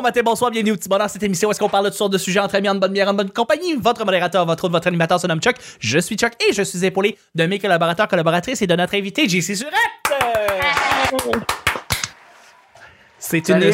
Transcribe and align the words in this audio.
bon 0.00 0.06
matin, 0.06 0.22
bonsoir, 0.24 0.50
bienvenue 0.50 0.72
au 0.72 0.76
petit 0.76 0.88
bonheur 0.88 1.10
cette 1.10 1.22
émission. 1.22 1.50
Est-ce 1.50 1.60
qu'on 1.60 1.68
parle 1.68 1.84
de 1.84 1.90
toutes 1.90 1.98
sortes 1.98 2.12
de 2.12 2.16
sujets 2.18 2.40
entre 2.40 2.54
amis, 2.54 2.70
en 2.70 2.74
bonne 2.74 2.92
bière, 2.92 3.08
en 3.08 3.12
bonne 3.12 3.28
compagnie? 3.30 3.74
Votre 3.74 4.06
modérateur, 4.06 4.46
votre 4.46 4.64
autre, 4.64 4.72
votre 4.72 4.86
animateur 4.86 5.20
se 5.20 5.26
nomme 5.26 5.40
Chuck. 5.40 5.56
Je 5.78 5.98
suis 5.98 6.16
Chuck 6.16 6.32
et 6.48 6.54
je 6.54 6.62
suis 6.62 6.82
épaulé 6.86 7.18
de 7.34 7.44
mes 7.44 7.58
collaborateurs, 7.58 8.08
collaboratrices 8.08 8.62
et 8.62 8.66
de 8.66 8.74
notre 8.74 8.94
invité, 8.94 9.28
JC 9.28 9.54
Surette! 9.54 9.74
C'est 13.18 13.46
une. 13.50 13.70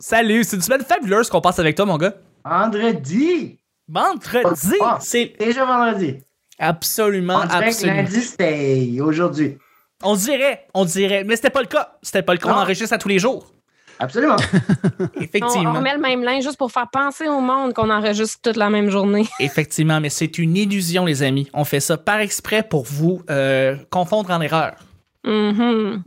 Salut. 0.00 0.42
C'est 0.42 0.56
une 0.56 0.62
semaine 0.62 0.82
fabuleuse 0.82 1.28
qu'on 1.28 1.40
passe 1.40 1.60
avec 1.60 1.76
toi, 1.76 1.86
mon 1.86 1.96
gars. 1.96 2.14
Vendredi! 2.44 3.58
Vendredi, 3.88 4.74
Ah, 4.82 4.98
c'est 5.00 5.34
Déjà 5.38 5.64
vendredi. 5.64 6.16
absolument, 6.58 7.40
On 7.44 7.46
que 7.46 7.52
absolument. 7.64 7.96
lundi, 7.98 8.20
c'était 8.20 9.00
aujourd'hui. 9.00 9.56
On 10.02 10.14
dirait, 10.16 10.66
on 10.74 10.84
dirait, 10.84 11.22
mais 11.24 11.36
c'était 11.36 11.50
pas 11.50 11.60
le 11.62 11.68
cas. 11.68 11.92
C'était 12.02 12.22
pas 12.22 12.32
le 12.32 12.38
cas, 12.38 12.48
on 12.48 12.52
enregistre 12.56 12.92
à 12.94 12.98
tous 12.98 13.08
les 13.08 13.18
jours. 13.20 13.52
Absolument. 13.98 14.36
On, 15.00 15.04
Effectivement. 15.20 15.72
on 15.76 15.80
met 15.80 15.94
le 15.94 16.00
même 16.00 16.22
linge 16.22 16.44
juste 16.44 16.56
pour 16.58 16.70
faire 16.70 16.88
penser 16.90 17.26
au 17.28 17.40
monde 17.40 17.74
qu'on 17.74 17.90
enregistre 17.90 18.38
toute 18.42 18.56
la 18.56 18.70
même 18.70 18.90
journée. 18.90 19.26
Effectivement, 19.40 20.00
mais 20.00 20.08
c'est 20.10 20.38
une 20.38 20.56
illusion, 20.56 21.04
les 21.04 21.22
amis. 21.22 21.48
On 21.52 21.64
fait 21.64 21.80
ça 21.80 21.96
par 21.96 22.20
exprès 22.20 22.62
pour 22.62 22.84
vous 22.84 23.22
euh, 23.30 23.76
confondre 23.90 24.30
en 24.30 24.40
erreur. 24.40 24.74
Mhm. 25.24 26.02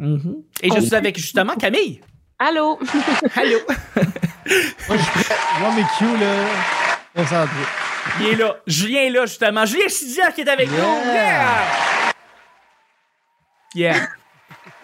Et 0.61 0.69
je 0.71 0.79
suis 0.79 0.95
avec 0.95 1.17
justement 1.17 1.55
Camille. 1.55 2.01
Allô? 2.39 2.79
Allô? 3.35 3.57
Moi, 3.67 4.97
je 4.97 4.97
suis 4.97 5.11
prêt. 5.23 5.35
Moi, 5.59 5.71
mes 5.75 5.83
cues, 5.97 6.19
là, 6.19 6.45
concentré. 7.15 7.55
Il 8.19 8.27
est 8.29 8.35
là. 8.35 8.55
Julien 8.65 9.01
est 9.01 9.09
là, 9.11 9.25
justement. 9.27 9.65
Julien 9.65 9.87
Chidia 9.87 10.31
qui 10.31 10.41
est 10.41 10.49
avec 10.49 10.69
nous. 10.71 10.75
Yeah! 11.13 11.55
Yeah. 13.75 13.95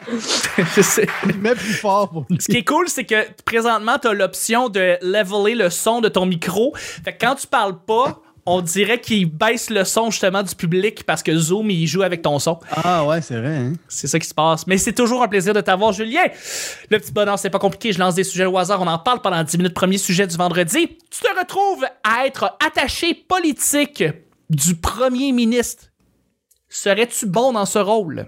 Je 0.76 0.82
sais. 0.82 1.08
Il 1.26 1.38
met 1.40 1.56
plus 1.56 1.74
fort 1.74 2.10
pour 2.10 2.26
lui. 2.30 2.38
Ce 2.40 2.48
qui 2.48 2.58
est 2.58 2.64
cool, 2.64 2.88
c'est 2.88 3.06
que 3.06 3.28
présentement, 3.46 3.98
tu 4.00 4.08
as 4.08 4.14
l'option 4.14 4.70
de 4.70 4.98
leveler 5.02 5.56
le 5.56 5.70
son 5.70 6.02
de 6.02 6.10
ton 6.10 6.26
micro. 6.26 6.74
Fait 6.76 7.14
que 7.14 7.26
quand 7.26 7.36
tu 7.36 7.48
parles 7.48 7.80
pas, 7.86 8.22
on 8.50 8.62
dirait 8.62 9.02
qu'il 9.02 9.26
baisse 9.26 9.70
le 9.70 9.84
son 9.84 10.10
justement 10.10 10.42
du 10.42 10.56
public 10.56 11.04
parce 11.04 11.22
que 11.22 11.38
Zoom, 11.38 11.70
il 11.70 11.86
joue 11.86 12.02
avec 12.02 12.22
ton 12.22 12.40
son. 12.40 12.60
Ah, 12.72 13.06
ouais, 13.06 13.22
c'est 13.22 13.38
vrai, 13.38 13.58
hein? 13.58 13.74
C'est 13.90 14.08
ça 14.08 14.20
qui 14.20 14.28
se 14.28 14.34
passe. 14.34 14.66
Mais 14.68 14.78
c'est 14.78 14.94
toujours 14.94 15.22
un 15.22 15.28
plaisir 15.28 15.54
de 15.54 15.60
t'avoir, 15.60 15.92
Julien. 15.92 16.24
Le 16.90 16.98
petit 16.98 17.12
bonheur, 17.12 17.38
c'est 17.38 17.50
pas 17.50 17.60
compliqué. 17.60 17.92
Je 17.92 18.00
lance 18.00 18.16
des 18.16 18.24
sujets 18.24 18.46
au 18.46 18.58
hasard. 18.58 18.82
On 18.82 18.88
en 18.88 19.00
parle 19.00 19.22
pendant 19.22 19.44
10 19.44 19.58
minutes. 19.58 19.74
Premier 19.74 19.98
sujet 19.98 20.26
du 20.26 20.38
vendredi. 20.38 20.88
Tu 20.88 21.22
te 21.22 21.40
retrouves 21.40 21.86
à 22.06 22.26
être 22.26 22.56
attaché 22.66 23.14
politique 23.14 24.04
du 24.50 24.76
premier 24.76 25.34
ministre. 25.34 25.88
Serais-tu 26.70 27.26
bon 27.26 27.52
dans 27.52 27.66
ce 27.66 27.80
rôle? 27.80 28.28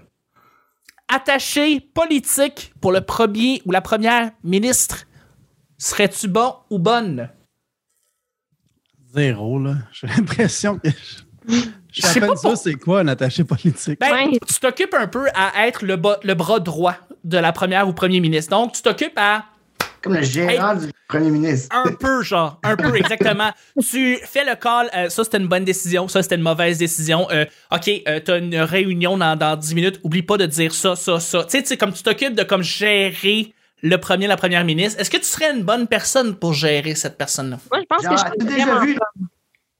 Attaché 1.12 1.80
politique 1.80 2.72
pour 2.80 2.92
le 2.92 3.00
premier 3.00 3.62
ou 3.64 3.72
la 3.72 3.80
première 3.80 4.30
ministre. 4.44 5.06
Serais-tu 5.76 6.28
bon 6.28 6.54
ou 6.70 6.78
bonne? 6.78 7.30
Zéro, 9.12 9.58
là. 9.58 9.74
J'ai 9.92 10.06
l'impression 10.06 10.78
que. 10.78 10.88
Je, 11.48 11.54
je 11.92 12.02
sais 12.02 12.20
pas 12.20 12.56
c'est 12.56 12.74
quoi 12.74 13.00
un 13.00 13.08
attaché 13.08 13.42
politique. 13.42 13.98
Ben, 13.98 14.30
tu 14.30 14.60
t'occupes 14.60 14.94
un 14.94 15.08
peu 15.08 15.26
à 15.34 15.66
être 15.66 15.84
le, 15.84 15.96
bras 15.96 16.60
droit 16.60 16.94
de 17.24 17.38
la 17.38 17.52
première 17.52 17.88
ou 17.88 17.92
premier 17.92 18.20
ministre. 18.20 18.50
Donc, 18.50 18.72
tu 18.72 18.82
t'occupes 18.82 19.16
à 19.16 19.46
Comme 20.02 20.14
le 20.14 20.22
gérant 20.22 20.76
du 20.76 20.89
premier 21.10 21.30
ministre. 21.30 21.68
Un 21.76 21.92
peu, 21.92 22.22
genre. 22.22 22.60
Un 22.62 22.76
peu, 22.76 22.96
exactement. 22.96 23.50
tu 23.90 24.16
fais 24.24 24.44
le 24.44 24.54
call. 24.56 24.88
euh, 24.96 25.08
ça, 25.08 25.24
c'était 25.24 25.38
une 25.38 25.48
bonne 25.48 25.64
décision. 25.64 26.08
Ça, 26.08 26.22
c'était 26.22 26.36
une 26.36 26.42
mauvaise 26.42 26.78
décision. 26.78 27.26
Euh, 27.30 27.44
OK, 27.72 27.88
euh, 28.08 28.20
t'as 28.20 28.38
une 28.38 28.56
réunion 28.56 29.16
dans, 29.18 29.36
dans 29.36 29.56
10 29.56 29.74
minutes. 29.74 30.00
Oublie 30.04 30.22
pas 30.22 30.36
de 30.36 30.46
dire 30.46 30.74
ça, 30.74 30.96
ça, 30.96 31.20
ça. 31.20 31.44
Tu 31.44 31.50
sais, 31.50 31.62
tu 31.62 31.68
sais, 31.68 31.76
comme 31.76 31.92
tu 31.92 32.02
t'occupes 32.02 32.34
de 32.34 32.42
comme 32.44 32.62
gérer 32.62 33.52
le 33.82 33.96
premier, 33.96 34.26
la 34.26 34.36
première 34.36 34.64
ministre, 34.64 35.00
est-ce 35.00 35.10
que 35.10 35.16
tu 35.16 35.24
serais 35.24 35.52
une 35.56 35.62
bonne 35.62 35.86
personne 35.86 36.34
pour 36.36 36.52
gérer 36.54 36.94
cette 36.94 37.16
personne-là? 37.16 37.58
Moi, 37.72 37.80
je 37.80 37.86
pense 37.86 38.02
Genre, 38.02 38.12
que 38.14 38.20
je 38.20 38.24
as-tu 38.26 38.46
suis 38.46 38.56
déjà 38.58 38.78
vu, 38.80 38.98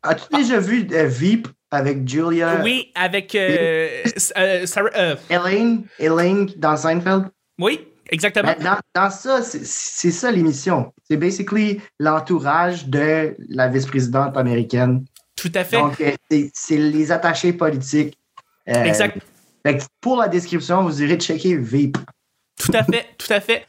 as-tu 0.02 0.36
déjà 0.36 0.58
vu 0.58 0.88
euh, 0.92 1.06
Veep 1.06 1.48
avec 1.70 2.08
Julia? 2.08 2.60
Oui, 2.64 2.90
avec 2.94 3.34
euh, 3.34 3.88
euh, 4.38 4.66
Sarah- 4.66 4.90
euh, 4.96 5.16
Elaine, 5.28 5.84
Elaine 5.98 6.46
dans 6.56 6.76
Seinfeld? 6.76 7.26
oui, 7.60 7.80
exactement. 8.10 8.54
Ben, 8.58 8.62
Dans, 8.94 9.02
dans 9.02 9.10
ça, 9.10 9.42
c'est- 9.42 10.10
ça 10.10 10.30
l'émission. 10.30 10.92
C'est 11.08 11.16
basically 11.16 11.80
l'entourage 11.98 12.86
de 12.86 13.34
la 13.48 13.68
vice-présidente 13.68 14.36
américaine. 14.36 15.04
Tout 15.36 15.52
à 15.54 15.64
fait. 15.64 15.78
Donc, 15.78 16.00
euh, 16.00 16.12
c'est- 16.52 16.76
les 16.76 17.10
attachés 17.12 17.52
politiques. 17.52 18.16
Euh, 18.68 18.84
exact. 18.84 19.18
fait 19.64 19.78
que 19.78 19.82
pour 20.00 20.16
la 20.16 20.28
description, 20.28 20.82
vous 20.84 21.02
irez 21.02 21.16
checker 21.16 21.56
Veep. 21.56 21.96
Tout 22.58 22.72
à 22.74 22.84
fait, 22.84 23.06
tout 23.18 23.32
à 23.32 23.40
fait. 23.40 23.66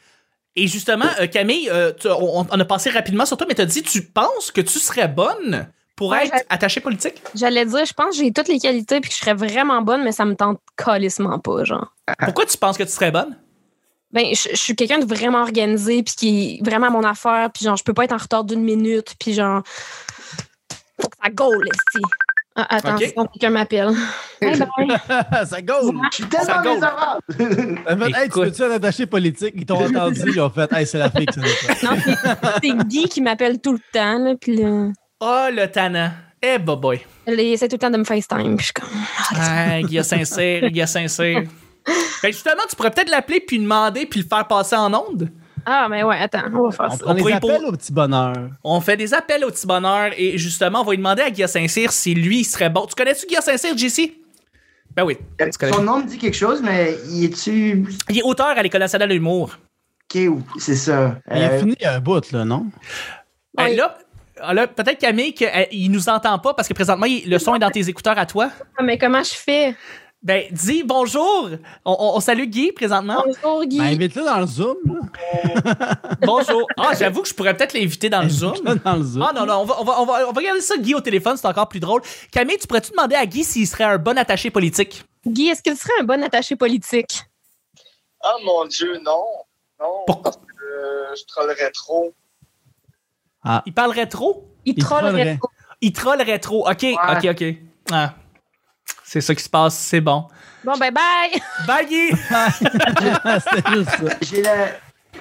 Et 0.54 0.66
justement, 0.66 1.06
euh, 1.18 1.26
Camille, 1.26 1.68
euh, 1.70 1.92
tu- 1.98 2.08
on, 2.08 2.46
on 2.50 2.60
a 2.60 2.64
passé 2.66 2.90
rapidement 2.90 3.24
sur 3.24 3.36
toi, 3.38 3.46
mais 3.48 3.54
tu 3.54 3.62
as 3.62 3.66
dit, 3.66 3.82
tu 3.82 4.02
penses 4.02 4.50
que 4.50 4.60
tu 4.60 4.78
serais 4.78 5.08
bonne 5.08 5.66
pour 5.96 6.10
Ouais, 6.10 6.26
être 6.26 6.44
attachée 6.50 6.80
politique? 6.80 7.22
J'allais 7.34 7.64
dire, 7.64 7.84
je 7.86 7.92
pense 7.94 8.16
que 8.18 8.22
j'ai 8.22 8.32
toutes 8.32 8.48
les 8.48 8.58
qualités 8.58 9.00
puis 9.00 9.08
que 9.08 9.16
je 9.16 9.20
serais 9.20 9.32
vraiment 9.34 9.80
bonne, 9.80 10.04
mais 10.04 10.12
ça 10.12 10.26
me 10.26 10.34
tente 10.36 10.60
calissement 10.76 11.38
pas, 11.38 11.64
genre. 11.64 11.94
Pourquoi 12.18 12.44
tu 12.44 12.58
penses 12.58 12.76
que 12.76 12.82
tu 12.82 12.90
serais 12.90 13.10
bonne? 13.10 13.36
Ben, 14.12 14.26
je, 14.34 14.50
je 14.50 14.56
suis 14.56 14.76
quelqu'un 14.76 14.98
de 14.98 15.06
vraiment 15.06 15.40
organisé 15.42 16.02
puis 16.02 16.14
qui 16.14 16.58
est 16.60 16.64
vraiment 16.64 16.88
à 16.88 16.90
mon 16.90 17.02
affaire 17.04 17.50
puis 17.52 17.64
genre, 17.64 17.76
je 17.76 17.84
peux 17.84 17.94
pas 17.94 18.04
être 18.04 18.12
en 18.12 18.18
retard 18.18 18.44
d'une 18.44 18.62
minute 18.62 19.14
puis 19.18 19.32
genre, 19.32 19.62
faut 21.00 21.08
que 21.08 21.16
ça 21.22 21.30
go, 21.30 21.50
si. 21.92 22.00
Ah, 22.54 22.66
attention, 22.76 23.26
quelqu'un 23.32 23.48
m'appelle. 23.48 23.92
Ça 24.42 25.62
gaule! 25.62 25.96
Je 26.10 26.16
suis 26.16 26.24
Ça 26.24 26.60
tellement 26.60 26.62
gaule. 26.62 26.74
désirable! 26.74 27.80
En 27.88 27.96
fait, 27.96 28.22
hey, 28.22 28.28
tu 28.28 28.38
veux-tu 28.40 28.62
un 28.64 28.70
attaché 28.72 29.06
politique? 29.06 29.54
Ils 29.56 29.64
t'ont 29.64 29.82
entendu, 29.86 30.20
ils 30.26 30.40
ont 30.40 30.50
fait, 30.50 30.70
hey, 30.74 30.86
c'est 30.86 30.98
la 30.98 31.10
fille 31.10 31.24
faire. 31.32 31.76
Non, 31.90 31.96
c'est- 32.60 32.84
Guy 32.88 33.08
qui 33.08 33.22
m'appelle 33.22 33.58
tout 33.60 33.72
le 33.72 33.80
temps, 33.92 34.18
là, 34.18 34.34
puis 34.38 34.56
là, 34.56 34.88
Oh, 35.20 35.46
le 35.50 35.66
tannant. 35.68 36.10
Eh, 36.42 36.58
bah 36.58 36.74
boy. 36.76 37.00
il 37.28 37.38
essaie 37.40 37.68
tout 37.68 37.76
le 37.76 37.78
temps 37.78 37.90
de 37.90 37.96
me 37.96 38.04
FaceTime, 38.04 38.56
puis 38.56 38.58
je 38.58 38.64
suis 38.64 38.72
comme... 38.74 39.00
Ah, 39.40 39.80
Guillaume 39.80 40.04
Saint-Cyr, 40.04 40.68
Guillaume 40.68 40.86
Saint-Cyr. 40.88 41.44
Ben 42.22 42.32
justement, 42.32 42.62
tu 42.68 42.76
pourrais 42.76 42.90
peut-être 42.90 43.10
l'appeler 43.10 43.40
puis 43.40 43.58
demander 43.58 44.06
puis 44.06 44.20
le 44.20 44.26
faire 44.26 44.46
passer 44.46 44.76
en 44.76 44.92
onde. 44.94 45.28
Ah, 45.64 45.86
mais 45.88 46.02
ouais, 46.02 46.18
attends, 46.18 46.42
on 46.54 46.68
va 46.68 46.70
faire 46.72 46.86
On 46.90 46.96
ça. 46.96 47.04
prend 47.04 47.14
pourrait 47.14 47.34
les 47.34 47.40
pour- 47.40 47.64
au 47.68 47.72
petit 47.72 47.92
bonheur. 47.92 48.34
On 48.64 48.80
fait 48.80 48.96
des 48.96 49.14
appels 49.14 49.44
au 49.44 49.50
petit 49.50 49.66
bonheur 49.66 50.10
et 50.16 50.36
justement, 50.38 50.80
on 50.80 50.84
va 50.84 50.90
lui 50.92 50.98
demander 50.98 51.22
à 51.22 51.30
Guillaume 51.30 51.48
Saint-Cyr 51.48 51.92
si 51.92 52.14
lui 52.14 52.40
il 52.40 52.44
serait 52.44 52.70
bon. 52.70 52.86
Tu 52.86 52.94
connais-tu 52.96 53.26
Guillaume 53.26 53.42
Saint-Cyr, 53.44 53.76
JC? 53.76 54.14
Ben 54.96 55.04
oui. 55.04 55.16
Connais? 55.38 55.72
Son 55.72 55.82
nom 55.82 55.98
me 56.00 56.06
dit 56.06 56.18
quelque 56.18 56.36
chose, 56.36 56.60
mais 56.62 56.96
il 57.10 57.24
est-tu. 57.26 57.86
Il 58.10 58.18
est 58.18 58.22
auteur 58.22 58.48
à 58.48 58.62
l'École 58.62 58.80
nationale 58.80 59.08
de 59.08 59.14
l'humour. 59.14 59.56
Ok, 60.14 60.20
c'est 60.58 60.74
ça. 60.76 61.16
Il 61.34 61.42
a 61.42 61.50
Euh, 61.52 61.58
fini 61.60 61.76
un 61.84 62.00
bout, 62.00 62.30
là, 62.32 62.44
non? 62.44 62.66
Ben 63.56 63.66
Oui. 63.70 63.76
là, 63.76 63.96
là 64.52 64.66
peut-être 64.66 64.98
Camille 64.98 65.32
qu'il 65.32 65.90
nous 65.90 66.08
entend 66.08 66.38
pas 66.38 66.52
parce 66.54 66.68
que 66.68 66.74
présentement 66.74 67.06
il- 67.06 67.28
le 67.30 67.38
son 67.38 67.54
est 67.54 67.58
dans 67.60 67.70
tes 67.70 67.88
écouteurs 67.88 68.18
à 68.18 68.26
toi. 68.26 68.50
Ah, 68.76 68.82
mais 68.82 68.98
comment 68.98 69.22
je 69.22 69.32
fais? 69.34 69.74
Ben 70.22 70.44
dis 70.52 70.84
bonjour. 70.84 71.50
On, 71.84 71.92
on- 71.98 72.16
on 72.16 72.20
salue 72.20 72.44
Guy 72.44 72.70
présentement. 72.72 73.24
Bonjour, 73.26 73.64
Guy. 73.64 73.78
Ben, 73.78 73.84
invite-le 73.86 74.24
dans 74.24 74.38
le 74.38 74.46
Zoom. 74.46 74.76
Bonjour. 76.22 76.66
Ah, 76.78 76.92
j'avoue 76.96 77.22
que 77.22 77.28
je 77.28 77.34
pourrais 77.34 77.56
peut-être 77.56 77.72
l'inviter 77.74 78.08
dans 78.08 78.22
le 78.22 78.28
Zoom. 78.28 78.54
Dans 78.84 78.94
le 78.96 79.02
Zoom. 79.02 79.22
Ah 79.22 79.32
non, 79.34 79.44
non, 79.46 79.54
on 79.60 79.64
va, 79.64 79.80
on, 79.80 79.84
va, 79.84 80.00
on, 80.00 80.04
va, 80.06 80.12
on 80.28 80.32
va 80.32 80.38
regarder 80.40 80.60
ça, 80.60 80.76
Guy, 80.78 80.94
au 80.94 81.00
téléphone, 81.00 81.36
c'est 81.36 81.46
encore 81.48 81.68
plus 81.68 81.80
drôle. 81.80 82.02
Camille, 82.30 82.56
tu 82.58 82.68
pourrais-tu 82.68 82.92
demander 82.92 83.16
à 83.16 83.26
Guy 83.26 83.42
s'il 83.42 83.66
serait 83.66 83.82
un 83.84 83.98
bon 83.98 84.16
attaché 84.16 84.50
politique? 84.50 85.04
Guy, 85.26 85.48
est-ce 85.48 85.62
qu'il 85.62 85.76
serait 85.76 85.92
un 86.00 86.04
bon 86.04 86.22
attaché 86.22 86.54
politique? 86.54 87.22
Ah 88.22 88.34
mon 88.44 88.64
Dieu, 88.66 88.98
non. 89.04 89.24
Non, 89.80 90.04
Pourquoi? 90.06 90.22
parce 90.30 90.36
que 90.36 90.64
euh, 90.64 91.14
je 91.16 91.24
trollerais 91.26 91.70
trop. 91.72 92.12
Il 93.66 93.74
parlerait 93.74 94.06
trop? 94.06 94.46
Il, 94.64 94.74
Il 94.76 94.84
trollerait 94.84 95.10
trollerait. 95.10 95.36
trop. 95.38 95.48
Il 95.80 95.92
trollerait 95.92 96.38
trop. 96.38 96.68
OK, 96.70 96.84
OK, 96.84 97.24
OK. 97.30 97.44
Ah. 97.90 98.14
C'est 99.12 99.20
ça 99.20 99.34
qui 99.34 99.42
se 99.42 99.48
passe, 99.50 99.76
c'est 99.76 100.00
bon. 100.00 100.26
Bon, 100.64 100.72
ben 100.78 100.90
bye! 100.90 101.38
Bye, 101.66 101.86
Guy! 101.86 102.12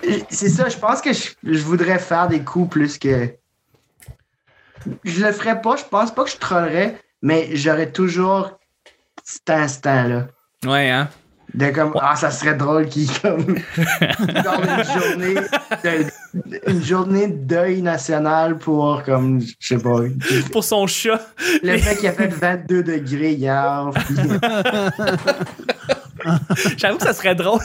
C'est 0.30 0.48
ça, 0.48 0.70
je 0.70 0.78
pense 0.78 1.02
que 1.02 1.12
je, 1.12 1.32
je 1.44 1.62
voudrais 1.62 2.00
faire 2.00 2.30
des 2.30 2.42
coups 2.42 2.70
plus 2.70 2.98
que. 2.98 3.36
Je 5.04 5.26
le 5.26 5.34
ferais 5.34 5.60
pas, 5.62 5.76
je 5.76 5.84
pense 5.84 6.10
pas 6.16 6.24
que 6.24 6.30
je 6.30 6.38
trollerais, 6.38 7.02
mais 7.22 7.54
j'aurais 7.58 7.92
toujours 7.92 8.58
cet 9.26 9.50
instant-là. 9.50 10.28
Ouais, 10.66 10.90
hein? 10.90 11.10
De 11.54 11.70
comme, 11.72 11.94
ah, 12.02 12.16
ça 12.16 12.32
serait 12.32 12.56
drôle 12.56 12.88
qu'il 12.88 13.08
comme. 13.22 13.44
dans 13.46 14.64
une 14.64 15.02
journée. 15.02 15.36
de- 15.84 16.72
une 16.72 16.82
journée 16.84 17.28
de 17.28 17.36
deuil 17.46 17.82
national 17.82 18.58
pour, 18.58 19.04
comme, 19.04 19.42
je 19.60 19.76
sais 19.76 19.78
pas. 19.78 20.00
Pour 20.54 20.64
son 20.64 20.88
chat. 20.88 21.20
Le 21.62 21.78
fait 21.78 21.98
qu'il 21.98 22.08
a 22.08 22.14
fait 22.14 22.28
22 22.30 22.84
degrés 22.84 23.34
hier. 23.34 23.90
puis- 23.94 24.16
J'avoue 26.78 26.98
que 27.00 27.04
ça 27.04 27.14
serait 27.14 27.36
drôle. 27.36 27.60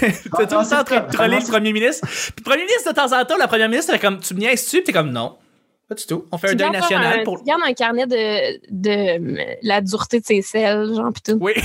T'es 0.00 0.10
tout 0.12 0.40
le 0.40 0.46
temps 0.46 0.60
en 0.72 0.84
train 0.84 1.00
de 1.00 1.12
troller 1.12 1.38
le 1.38 1.46
premier 1.46 1.72
ministre. 1.72 2.06
Puis 2.06 2.32
le 2.38 2.42
premier 2.44 2.64
ministre, 2.64 2.90
de 2.90 2.94
temps 2.96 3.12
en 3.16 3.24
temps, 3.24 3.36
la 3.38 3.46
première 3.46 3.68
ministre, 3.68 3.90
elle 3.90 3.96
est 3.96 4.02
comme, 4.02 4.18
tu 4.20 4.34
me 4.34 4.40
niaises-tu? 4.40 4.78
Puis 4.78 4.84
t'es 4.84 4.92
comme, 4.92 5.10
non. 5.12 5.36
Pas 5.88 5.94
du 5.94 6.06
tout. 6.06 6.24
On 6.32 6.38
fait 6.38 6.50
un 6.50 6.54
deuil 6.54 6.70
national 6.70 7.20
un, 7.20 7.24
pour. 7.24 7.38
tu 7.40 7.44
gardes 7.44 7.60
un 7.66 7.74
carnet 7.74 8.06
de, 8.06 8.58
de 8.70 9.36
la 9.62 9.82
dureté 9.82 10.20
de 10.20 10.24
ses 10.24 10.40
selles, 10.40 10.94
genre, 10.94 11.12
pis 11.12 11.20
tout. 11.22 11.36
Oui. 11.40 11.52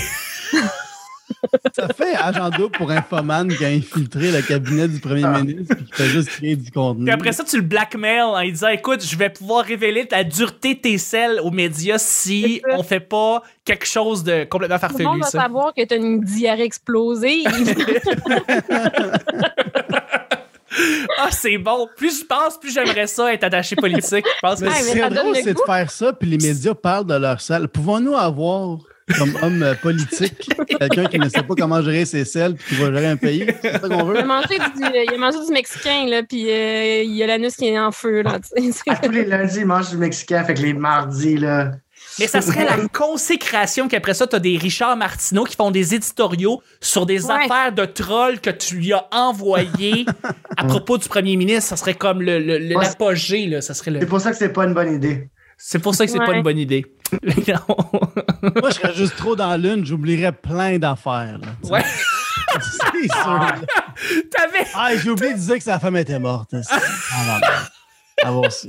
Ça 1.74 1.88
fait 1.90 2.16
agent 2.16 2.50
double 2.52 2.72
pour 2.78 2.92
Infoman 2.92 3.48
qui 3.48 3.64
a 3.66 3.70
infiltré 3.70 4.32
le 4.32 4.42
cabinet 4.42 4.88
du 4.88 5.00
premier 5.00 5.24
Ah. 5.26 5.42
ministre 5.42 5.76
et 5.80 5.84
qui 5.86 5.92
fait 5.94 6.06
juste 6.10 6.30
créer 6.30 6.56
du 6.56 6.72
contenu. 6.72 7.06
Puis 7.06 7.14
après 7.14 7.32
ça, 7.32 7.44
tu 7.44 7.56
le 7.58 7.62
blackmail 7.64 8.22
en 8.22 8.42
lui 8.42 8.52
disant 8.52 8.68
Écoute, 8.70 9.04
je 9.06 9.16
vais 9.18 9.30
pouvoir 9.30 9.66
révéler 9.66 10.06
ta 10.08 10.24
dureté 10.24 10.76
de 10.76 10.80
tes 10.80 10.98
selles 10.98 11.40
aux 11.42 11.52
médias 11.52 11.98
si 11.98 12.62
C'est 12.64 12.74
on 12.76 12.84
fait 12.84 13.00
pas 13.00 13.44
quelque 13.66 13.86
chose 13.86 14.24
de 14.24 14.44
complètement 14.46 14.80
Tout 14.80 14.98
le 14.98 15.04
monde 15.06 15.18
farfelu. 15.18 15.22
va 15.22 15.28
Ça. 15.28 15.42
savoir 15.44 15.74
que 15.74 15.86
t'as 15.86 15.98
une 15.98 16.22
diarrhée 16.22 16.64
explosée. 16.64 17.44
Ah, 21.18 21.30
c'est 21.32 21.58
bon. 21.58 21.88
Plus 21.98 22.22
je 22.22 22.26
pense, 22.26 22.58
plus 22.60 22.72
j'aimerais 22.74 23.08
ça 23.08 23.34
être 23.34 23.44
attaché 23.44 23.76
politique. 23.76 24.24
Je 24.26 24.40
pense 24.48 24.60
que 24.60 24.66
Mais 24.66 24.72
Ah, 24.72 24.76
ce 24.80 24.86
mais 24.86 24.92
qui 24.92 24.98
ça 25.00 25.06
serait 25.06 25.10
donne 25.10 25.18
drôle, 25.24 25.36
le 25.36 25.42
c'est 25.42 25.54
de 25.54 25.60
faire 25.66 25.92
ça, 25.92 26.14
puis 26.14 26.30
les 26.30 26.38
médias 26.38 26.74
parlent 26.76 27.06
de 27.08 27.16
leur 27.16 27.42
salle. 27.42 27.68
Pouvons-nous 27.68 28.16
avoir, 28.16 28.78
comme 29.18 29.38
homme 29.42 29.64
euh, 29.64 29.74
politique, 29.76 30.50
quelqu'un 30.80 31.06
qui 31.06 31.20
ne 31.20 31.30
sait 31.30 31.44
pas 31.44 31.56
comment 31.58 31.82
gérer 31.82 32.06
ses 32.06 32.26
selles 32.26 32.56
puis 32.56 32.76
qui 32.76 32.82
va 32.82 32.92
gérer 32.94 33.08
un 33.08 33.18
pays? 33.18 33.46
C'est 33.62 33.72
ça 33.74 33.80
qu'on 33.80 34.00
Il 34.00 34.06
veut? 34.06 34.20
a 34.20 34.26
mangé 34.26 34.58
du, 34.58 34.84
il 35.08 35.14
a 35.14 35.18
mangé 35.18 35.38
du 35.46 35.52
mexicain, 35.52 36.06
là, 36.08 36.24
puis 36.24 36.50
euh, 36.50 37.04
il 37.04 37.16
y 37.16 37.24
a 37.24 37.28
l'anus 37.28 37.56
qui 37.56 37.68
est 37.68 37.80
en 37.80 37.92
feu, 37.92 38.22
là, 38.22 38.40
tu. 38.40 38.72
À 38.90 38.96
tous 38.96 39.12
les 39.12 39.26
lundis, 39.26 39.60
ils 39.60 39.66
mangent 39.66 39.90
du 39.92 39.98
Mexicain, 39.98 40.44
fait 40.44 40.54
que 40.54 40.62
les 40.62 40.74
mardis, 40.74 41.38
là. 41.38 41.72
Mais 42.20 42.28
ça 42.28 42.42
serait 42.42 42.66
la 42.66 42.76
consécration 42.94 43.88
qu'après 43.88 44.14
ça, 44.14 44.28
t'as 44.28 44.40
des 44.40 44.58
Richard 44.58 44.98
Martineau 44.98 45.44
qui 45.46 45.56
font 45.56 45.72
des 45.72 45.96
éditoriaux 45.96 46.62
sur 46.82 47.06
des 47.06 47.26
Ouais. 47.26 47.34
affaires 47.46 47.72
de 47.72 47.86
trolls 47.86 48.40
que 48.42 48.50
tu 48.50 48.76
lui 48.76 48.94
as 48.94 49.08
envoyées 49.12 50.06
à 50.58 50.66
propos 50.66 50.98
du 50.98 51.08
premier 51.08 51.36
ministre. 51.38 51.70
Ça 51.70 51.78
serait 51.78 51.94
comme 51.94 52.22
le, 52.22 52.40
le- 52.40 52.58
le- 52.58 52.76
Ouais. 52.76 52.84
l'apogée, 52.86 53.46
là. 53.48 53.62
Ça 53.62 53.74
serait 53.74 53.92
le... 53.92 54.00
C'est 54.02 54.06
pour 54.06 54.20
ça 54.22 54.32
que 54.32 54.38
c'est 54.38 54.50
pas 54.52 54.66
une 54.66 54.74
bonne 54.74 54.94
idée. 54.96 55.30
C'est 55.62 55.80
pour 55.80 55.94
ça 55.94 56.06
que 56.06 56.12
c'est 56.12 56.18
pas 56.20 56.30
Ouais. 56.30 56.38
une 56.38 56.44
bonne 56.44 56.58
idée. 56.58 56.86
Non. 57.22 57.76
Moi, 58.62 58.70
je 58.70 58.76
serais 58.76 58.94
juste 58.94 59.16
trop 59.18 59.36
dans 59.36 59.60
l'une, 59.62 59.86
j'oublierais 59.86 60.32
plein 60.32 60.78
d'affaires. 60.78 61.38
là, 61.40 61.48
tu 61.62 61.68
sais. 61.68 61.74
ouais. 61.74 61.84
C'est 62.62 63.14
sûr. 63.14 63.34
là. 63.34 63.56
T'avais. 64.32 64.66
Ah, 64.76 64.92
j'ai 64.96 65.10
oublié 65.10 65.34
de 65.34 65.40
dire 65.40 65.58
que 65.58 65.64
sa 65.64 65.78
femme 65.80 65.98
était 65.98 66.20
morte. 66.20 66.52
Ah. 66.72 66.80
Ah, 68.24 68.32
bon, 68.32 68.44
c'est- 68.50 68.68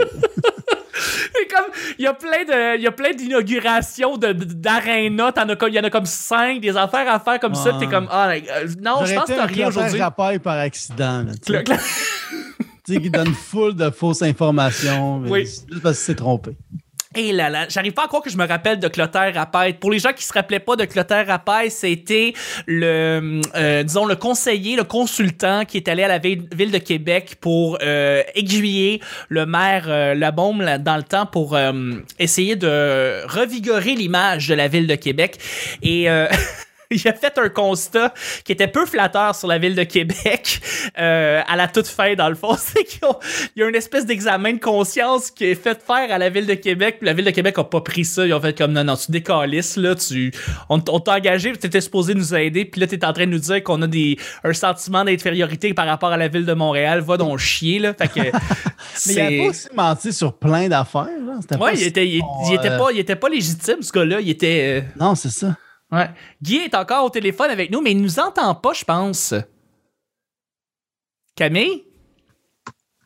C'est 1.33 1.47
comme, 1.55 1.73
il 1.99 2.05
y 2.05 2.07
a 2.07 2.13
plein 2.15 2.45
de, 2.45 2.77
il 2.77 2.83
y 2.83 2.87
a 2.87 2.93
plein 2.93 3.13
d'inaugurations 3.13 4.17
de, 4.19 4.33
t'en 4.33 5.49
as 5.49 5.57
comme, 5.57 5.69
il 5.71 5.75
y 5.75 5.81
en 5.81 5.85
a 5.85 5.91
comme 5.91 6.05
cinq, 6.07 6.61
des 6.61 6.77
affaires 6.77 7.11
à 7.13 7.19
faire 7.21 7.41
comme 7.41 7.55
ça, 7.55 7.73
Ouais. 7.73 7.79
t'es 7.81 7.87
comme, 7.87 8.09
ah, 8.11 8.31
euh, 8.31 8.41
non, 8.81 8.97
je 9.01 9.07
J'aurais 9.07 9.15
pense 9.15 9.25
que 9.31 9.33
t'as 9.35 9.43
un 9.45 9.47
rien 9.47 9.69
aujourd'hui. 9.69 10.01
Rapaille 10.01 10.39
par 10.41 10.59
accident. 10.59 11.25
là, 11.49 11.63
sais. 12.95 13.01
Qui 13.01 13.11
donne 13.11 13.35
full 13.35 13.75
de 13.75 13.91
fausses 13.91 14.23
informations. 14.23 15.23
Oui. 15.27 15.41
Juste 15.41 15.83
parce 15.83 15.97
qu'il 15.97 16.07
s'est 16.07 16.15
trompé. 16.15 16.57
Et 17.17 17.33
là 17.33 17.51
là, 17.51 17.67
j'arrive 17.69 17.93
pas 17.93 18.05
à 18.05 18.07
croire 18.07 18.23
que 18.23 18.31
je 18.31 18.37
me 18.37 18.47
rappelle 18.47 18.79
de 18.79 18.87
Clotaire 18.87 19.35
Rapaille. 19.35 19.75
Pour 19.75 19.91
les 19.91 19.99
gens 19.99 20.13
qui 20.13 20.23
se 20.23 20.33
rappelaient 20.33 20.61
pas 20.61 20.77
de 20.77 20.85
Clotaire 20.85 21.27
Rapaille, 21.27 21.69
c'était 21.69 22.35
le, 22.69 23.41
euh, 23.57 23.83
disons, 23.83 24.07
le 24.07 24.15
conseiller, 24.15 24.77
le 24.77 24.85
consultant 24.85 25.65
qui 25.65 25.77
est 25.77 25.89
allé 25.89 26.05
à 26.05 26.09
la 26.09 26.19
ville, 26.19 26.47
ville 26.55 26.71
de 26.71 26.79
Québec 26.79 27.39
pour 27.41 27.79
euh, 27.83 28.23
aiguiller 28.37 29.01
le 29.29 29.45
maire 29.45 29.87
euh, 29.89 30.15
là, 30.15 30.31
dans 30.31 30.97
le 30.97 31.03
temps 31.03 31.27
pour 31.27 31.57
euh, 31.57 31.73
essayer 32.21 32.55
de 32.55 33.27
revigorer 33.27 33.97
l'image 33.97 34.47
de 34.47 34.55
la 34.55 34.69
ville 34.69 34.87
de 34.87 34.95
Québec. 34.95 35.39
Et 35.83 36.09
euh, 36.09 36.29
il 37.05 37.07
a 37.09 37.13
fait 37.13 37.39
un 37.39 37.49
constat 37.49 38.13
qui 38.45 38.53
était 38.53 38.67
peu 38.67 38.85
flatteur 38.85 39.35
sur 39.37 39.47
la 39.47 39.59
ville 39.59 39.77
de 39.77 39.85
Québec 39.85 40.61
euh, 40.99 41.41
à 41.47 41.55
la 41.57 41.69
toute 41.69 41.87
fin, 41.87 42.15
dans 42.15 42.29
le 42.29 42.35
fond. 42.35 42.55
C'est 42.59 42.85
qu'il 42.85 43.01
y 43.57 43.63
a 43.63 43.69
une 43.69 43.75
espèce 43.77 44.07
d'examen 44.07 44.55
de 44.55 44.59
conscience 44.59 45.31
qui 45.31 45.45
est 45.45 45.55
fait 45.55 45.81
faire 45.81 46.13
à 46.13 46.19
la 46.19 46.29
ville 46.31 46.47
de 46.47 46.55
Québec. 46.55 46.97
Puis 46.99 47.07
la 47.07 47.13
ville 47.13 47.25
de 47.25 47.31
Québec 47.31 47.57
a 47.59 47.65
pas 47.65 47.81
pris 47.81 48.05
ça. 48.05 48.27
Ils 48.27 48.35
ont 48.35 48.41
fait 48.41 48.57
comme 48.57 48.73
non, 48.73 48.83
non, 48.83 48.97
tu 48.97 49.13
décalisses, 49.13 49.77
là. 49.77 49.95
Tu, 49.95 50.33
on, 50.69 50.83
on 50.89 51.01
t'a 51.01 51.15
engagé, 51.15 51.53
tu 51.57 51.67
étais 51.67 51.81
supposé 51.81 52.15
nous 52.15 52.35
aider. 52.35 52.65
Puis 52.65 52.81
là, 52.81 52.87
tu 52.89 52.97
es 52.97 53.05
en 53.05 53.13
train 53.13 53.27
de 53.27 53.31
nous 53.31 53.39
dire 53.39 53.63
qu'on 53.63 53.81
a 53.83 53.87
des, 53.87 54.17
un 54.43 54.53
sentiment 54.53 55.05
d'infériorité 55.05 55.73
par 55.75 55.87
rapport 55.87 56.11
à 56.11 56.17
la 56.17 56.27
ville 56.29 56.45
de 56.45 56.55
Montréal. 56.55 57.01
Va 57.01 57.17
donc 57.17 57.39
chier, 57.39 57.79
là. 57.79 57.95
Fait 57.95 58.09
que. 58.09 58.21
Mais 59.07 59.15
il 59.15 59.21
a 59.21 59.45
pas 59.45 59.49
aussi 59.51 59.69
menti 59.75 60.13
sur 60.13 60.33
plein 60.33 60.69
d'affaires. 60.69 61.07
là. 61.25 61.39
Pas 61.49 61.57
Ouais, 61.67 61.75
il 61.77 61.85
était, 61.85 62.07
il, 62.07 62.23
il 62.49 62.55
était 62.55 62.71
euh, 62.71 62.79
pas, 62.79 62.91
il 62.93 62.99
était 62.99 63.17
pas 63.17 63.29
légitime, 63.29 63.77
ce 63.81 63.93
gars-là. 63.93 64.21
Il 64.21 64.29
était. 64.31 64.81
euh, 64.81 64.89
Non, 64.99 65.15
c'est 65.15 65.31
ça. 65.31 65.55
Ouais. 65.93 66.09
Guy 66.43 66.57
est 66.59 66.75
encore 66.75 67.05
au 67.05 67.11
téléphone 67.11 67.51
avec 67.51 67.71
nous, 67.71 67.81
mais 67.81 67.93
il 67.93 68.01
nous 68.01 68.19
entend 68.21 68.55
pas, 68.55 68.73
je 68.73 68.85
pense. 68.85 69.35
Camille? 71.37 71.85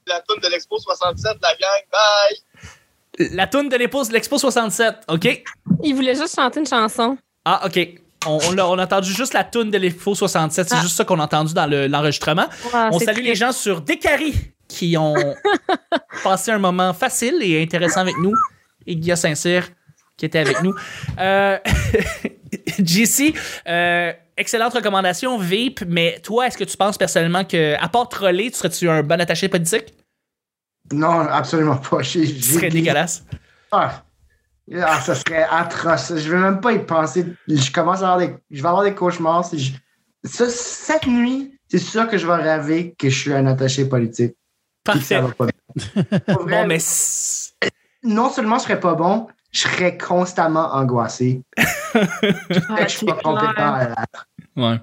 La 0.07 0.21
toune 0.21 0.41
de 0.41 0.49
l'Expo 0.49 0.79
67, 0.79 1.39
la 1.43 1.49
gang, 1.57 1.83
bye! 1.91 3.29
La 3.37 3.47
toune 3.47 3.69
de 3.69 3.77
l'épouse 3.77 4.09
de 4.09 4.13
l'Expo 4.15 4.39
67, 4.39 4.97
OK? 5.09 5.45
Il 5.83 5.95
voulait 5.95 6.15
juste 6.15 6.35
chanter 6.35 6.61
une 6.61 6.67
chanson. 6.67 7.17
Ah, 7.45 7.63
OK. 7.67 7.79
On, 8.27 8.39
on 8.51 8.59
a, 8.59 8.65
on 8.65 8.79
a 8.79 8.85
entendu 8.85 9.13
juste 9.13 9.33
la 9.35 9.45
toune 9.45 9.71
de 9.71 9.79
l'Expo 9.79 10.15
67. 10.15 10.69
C'est 10.69 10.75
Ah. 10.75 10.81
juste 10.83 10.97
ça 10.97 11.05
qu'on 11.05 11.21
a 11.21 11.25
entendu 11.25 11.55
dans 11.55 11.67
le- 11.67 11.87
l'enregistrement. 11.87 12.47
Ouais, 12.73 12.89
on 12.91 12.99
salue 12.99 13.15
triste. 13.17 13.29
les 13.29 13.35
gens 13.35 13.53
sur 13.53 13.81
Décari 13.83 14.35
qui 14.69 14.97
ont 14.97 15.15
passé 16.25 16.51
un 16.51 16.59
moment 16.59 16.93
facile 16.93 17.37
et 17.43 17.63
intéressant 17.63 18.01
avec 18.01 18.17
nous. 18.19 18.35
Et 18.87 18.97
Guillaume 18.97 19.17
Saint-Cyr 19.17 19.69
qui 20.17 20.27
était 20.27 20.39
avec 20.39 20.63
nous. 20.63 20.75
Euh, 21.19 21.59
JC, 22.79 23.35
euh, 23.67 24.13
excellente 24.37 24.75
recommandation, 24.75 25.39
Vape, 25.39 25.83
mais 25.87 26.21
toi, 26.23 26.47
est-ce 26.47 26.59
que 26.59 26.65
tu 26.65 26.77
penses 26.77 26.99
personnellement 26.99 27.45
que, 27.45 27.75
à 27.83 27.89
part 27.89 28.09
troller, 28.09 28.51
tu 28.51 28.59
serais-tu 28.59 28.89
un 28.89 29.03
bon 29.03 29.21
attaché 29.21 29.49
politique? 29.49 29.95
Non, 30.93 31.21
absolument 31.21 31.77
pas. 31.77 32.03
J'ai- 32.03 32.27
Ce 32.27 32.55
serait 32.55 32.69
dégueulasse. 32.69 33.25
Ah. 33.73 34.05
Ah, 34.81 35.01
ça 35.01 35.15
serait 35.15 35.47
atroce. 35.51 36.15
Je 36.17 36.31
vais 36.31 36.39
même 36.39 36.61
pas 36.61 36.73
y 36.73 36.79
penser. 36.85 37.27
Je 37.49 37.71
commence 37.71 38.01
à 38.03 38.13
avoir 38.13 38.19
des. 38.19 38.35
Je 38.51 38.63
vais 38.63 38.69
avoir 38.69 38.85
des 38.85 38.95
cauchemars. 38.95 39.45
si 39.45 39.59
je- 39.59 39.73
Ça, 40.25 40.49
cette 40.49 41.07
nuit, 41.07 41.59
c'est 41.69 41.79
sûr 41.79 42.09
que 42.09 42.17
je 42.17 42.27
vais 42.27 42.35
rêver 42.37 42.95
que 42.99 43.11
je 43.11 43.19
suis 43.19 43.33
un 43.33 43.47
attaché 43.47 43.85
politique. 43.87 44.35
Parfait. 44.85 45.17
ça 45.17 45.21
va 45.23 45.33
pas 45.33 45.47
bien. 45.47 46.03
Pour 46.35 46.43
vrai, 46.45 46.63
Bon, 46.63 46.67
mais 46.69 46.79
Non 48.03 48.31
seulement 48.31 48.59
je 48.59 48.63
serais 48.65 48.81
pas 48.81 48.95
bon, 48.95 49.27
je 49.55 49.61
serais 49.61 49.97
constamment 49.97 50.73
angoissé. 50.75 51.43
Ouais, 51.95 52.89
je 52.89 52.97
suis 52.97 53.07
pas 53.07 53.21
à. 53.25 54.05
Ouais. 54.57 54.81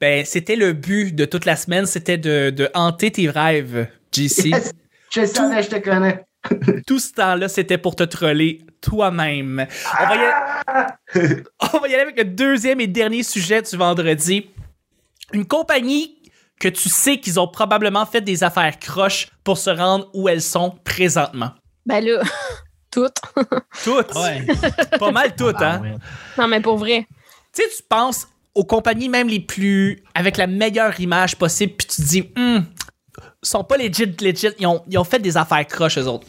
Ben, 0.00 0.24
c'était 0.24 0.54
le 0.54 0.72
but 0.72 1.12
de 1.14 1.24
toute 1.24 1.44
la 1.44 1.56
semaine, 1.56 1.84
c'était 1.86 2.16
de, 2.18 2.50
de 2.50 2.70
hanter 2.74 3.10
tes 3.10 3.28
rêves, 3.28 3.88
JC. 4.12 4.46
Yes, 4.46 4.72
je 5.10 5.24
savais, 5.24 5.62
je 5.64 5.68
te 5.70 5.76
connais. 5.76 6.24
Tout 6.86 7.00
ce 7.00 7.12
temps-là, 7.14 7.48
c'était 7.48 7.78
pour 7.78 7.96
te 7.96 8.04
troller 8.04 8.60
toi-même. 8.80 9.66
On, 10.00 10.04
va 10.06 10.14
y 10.14 10.18
aller- 11.24 11.42
On 11.74 11.78
va 11.80 11.88
y 11.88 11.94
aller 11.94 12.02
avec 12.02 12.18
le 12.18 12.24
deuxième 12.24 12.80
et 12.80 12.86
dernier 12.86 13.24
sujet 13.24 13.62
du 13.62 13.76
vendredi. 13.76 14.48
Une 15.32 15.44
compagnie 15.46 16.16
que 16.60 16.68
tu 16.68 16.88
sais 16.88 17.18
qu'ils 17.18 17.40
ont 17.40 17.48
probablement 17.48 18.06
fait 18.06 18.20
des 18.20 18.44
affaires 18.44 18.78
croches 18.78 19.28
pour 19.42 19.58
se 19.58 19.70
rendre 19.70 20.08
où 20.14 20.28
elles 20.28 20.40
sont 20.42 20.70
présentement. 20.84 21.50
Ben 21.84 22.04
là, 22.04 22.22
toutes. 22.96 23.20
Toutes? 23.84 24.12
Pas 24.98 25.10
mal 25.10 25.34
toutes, 25.36 25.60
hein? 25.60 25.82
Non, 26.38 26.48
mais 26.48 26.60
pour 26.60 26.78
vrai. 26.78 27.06
Tu 27.52 27.62
sais, 27.62 27.68
tu 27.76 27.82
penses 27.88 28.26
aux 28.54 28.64
compagnies 28.64 29.10
même 29.10 29.28
les 29.28 29.40
plus. 29.40 30.02
avec 30.14 30.38
la 30.38 30.46
meilleure 30.46 30.98
image 30.98 31.36
possible, 31.36 31.74
puis 31.76 31.86
tu 31.86 32.02
te 32.02 32.06
dis, 32.06 32.32
hum, 32.36 32.64
ils 33.18 33.48
sont 33.48 33.64
pas 33.64 33.76
legit, 33.76 34.06
legit. 34.20 34.48
Ils 34.58 34.66
ont, 34.66 34.82
ils 34.88 34.98
ont 34.98 35.04
fait 35.04 35.18
des 35.18 35.36
affaires 35.36 35.66
croches, 35.66 35.98
eux 35.98 36.06
autres. 36.06 36.26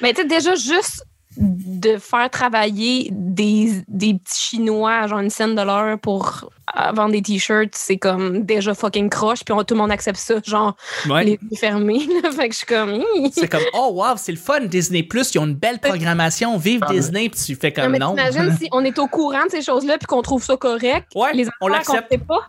Mais 0.00 0.14
tu 0.14 0.22
sais, 0.22 0.28
déjà, 0.28 0.54
juste 0.54 1.04
de 1.36 1.96
faire 1.96 2.30
travailler 2.30 3.08
des, 3.12 3.82
des 3.88 4.14
petits 4.14 4.40
Chinois 4.40 4.94
à 4.94 5.06
genre 5.06 5.20
une 5.20 5.30
scène 5.30 5.54
de 5.54 5.62
l'heure 5.62 5.98
pour 5.98 6.50
vendre 6.94 7.12
des 7.12 7.22
t-shirts, 7.22 7.70
c'est 7.74 7.96
comme 7.98 8.44
déjà 8.44 8.74
fucking 8.74 9.08
croche, 9.10 9.44
puis 9.44 9.52
on- 9.52 9.62
tout 9.64 9.74
le 9.74 9.80
monde 9.80 9.90
accepte 9.90 10.18
ça, 10.18 10.34
genre 10.44 10.76
Ouais. 11.08 11.24
les 11.24 11.30
yeux 11.32 11.56
fermés. 11.58 12.06
là. 12.22 12.30
fait 12.30 12.48
que 12.48 12.54
je 12.54 12.58
suis 12.58 12.66
comme. 12.66 13.02
C'est 13.32 13.48
comme, 13.48 13.62
oh 13.74 13.90
wow, 13.94 14.16
c'est 14.16 14.32
le 14.32 14.38
fun, 14.38 14.60
Disney 14.60 15.02
Plus, 15.02 15.34
ils 15.34 15.38
ont 15.38 15.46
une 15.46 15.54
belle 15.54 15.78
programmation, 15.78 16.56
vive 16.58 16.80
Ah, 16.86 16.92
Disney, 16.92 17.28
puis 17.28 17.40
tu 17.40 17.54
fais 17.56 17.72
Non, 17.76 17.82
comme 17.82 17.92
mais 17.92 17.98
non. 17.98 18.14
t'imagines 18.14 18.56
si 18.60 18.68
on 18.72 18.84
est 18.84 18.98
au 18.98 19.06
courant 19.06 19.44
de 19.46 19.50
ces 19.50 19.62
choses-là 19.62 19.98
puis 19.98 20.06
qu'on 20.06 20.22
trouve 20.22 20.42
ça 20.42 20.56
correct, 20.56 21.08
Ouais, 21.14 21.32
les 21.32 21.46
on 21.60 21.68
affaires 21.72 21.84
qu'on 21.84 21.92
l'accepte. 21.94 22.12
sait 22.12 22.18
pas. 22.18 22.40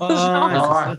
Ah, 0.00 0.96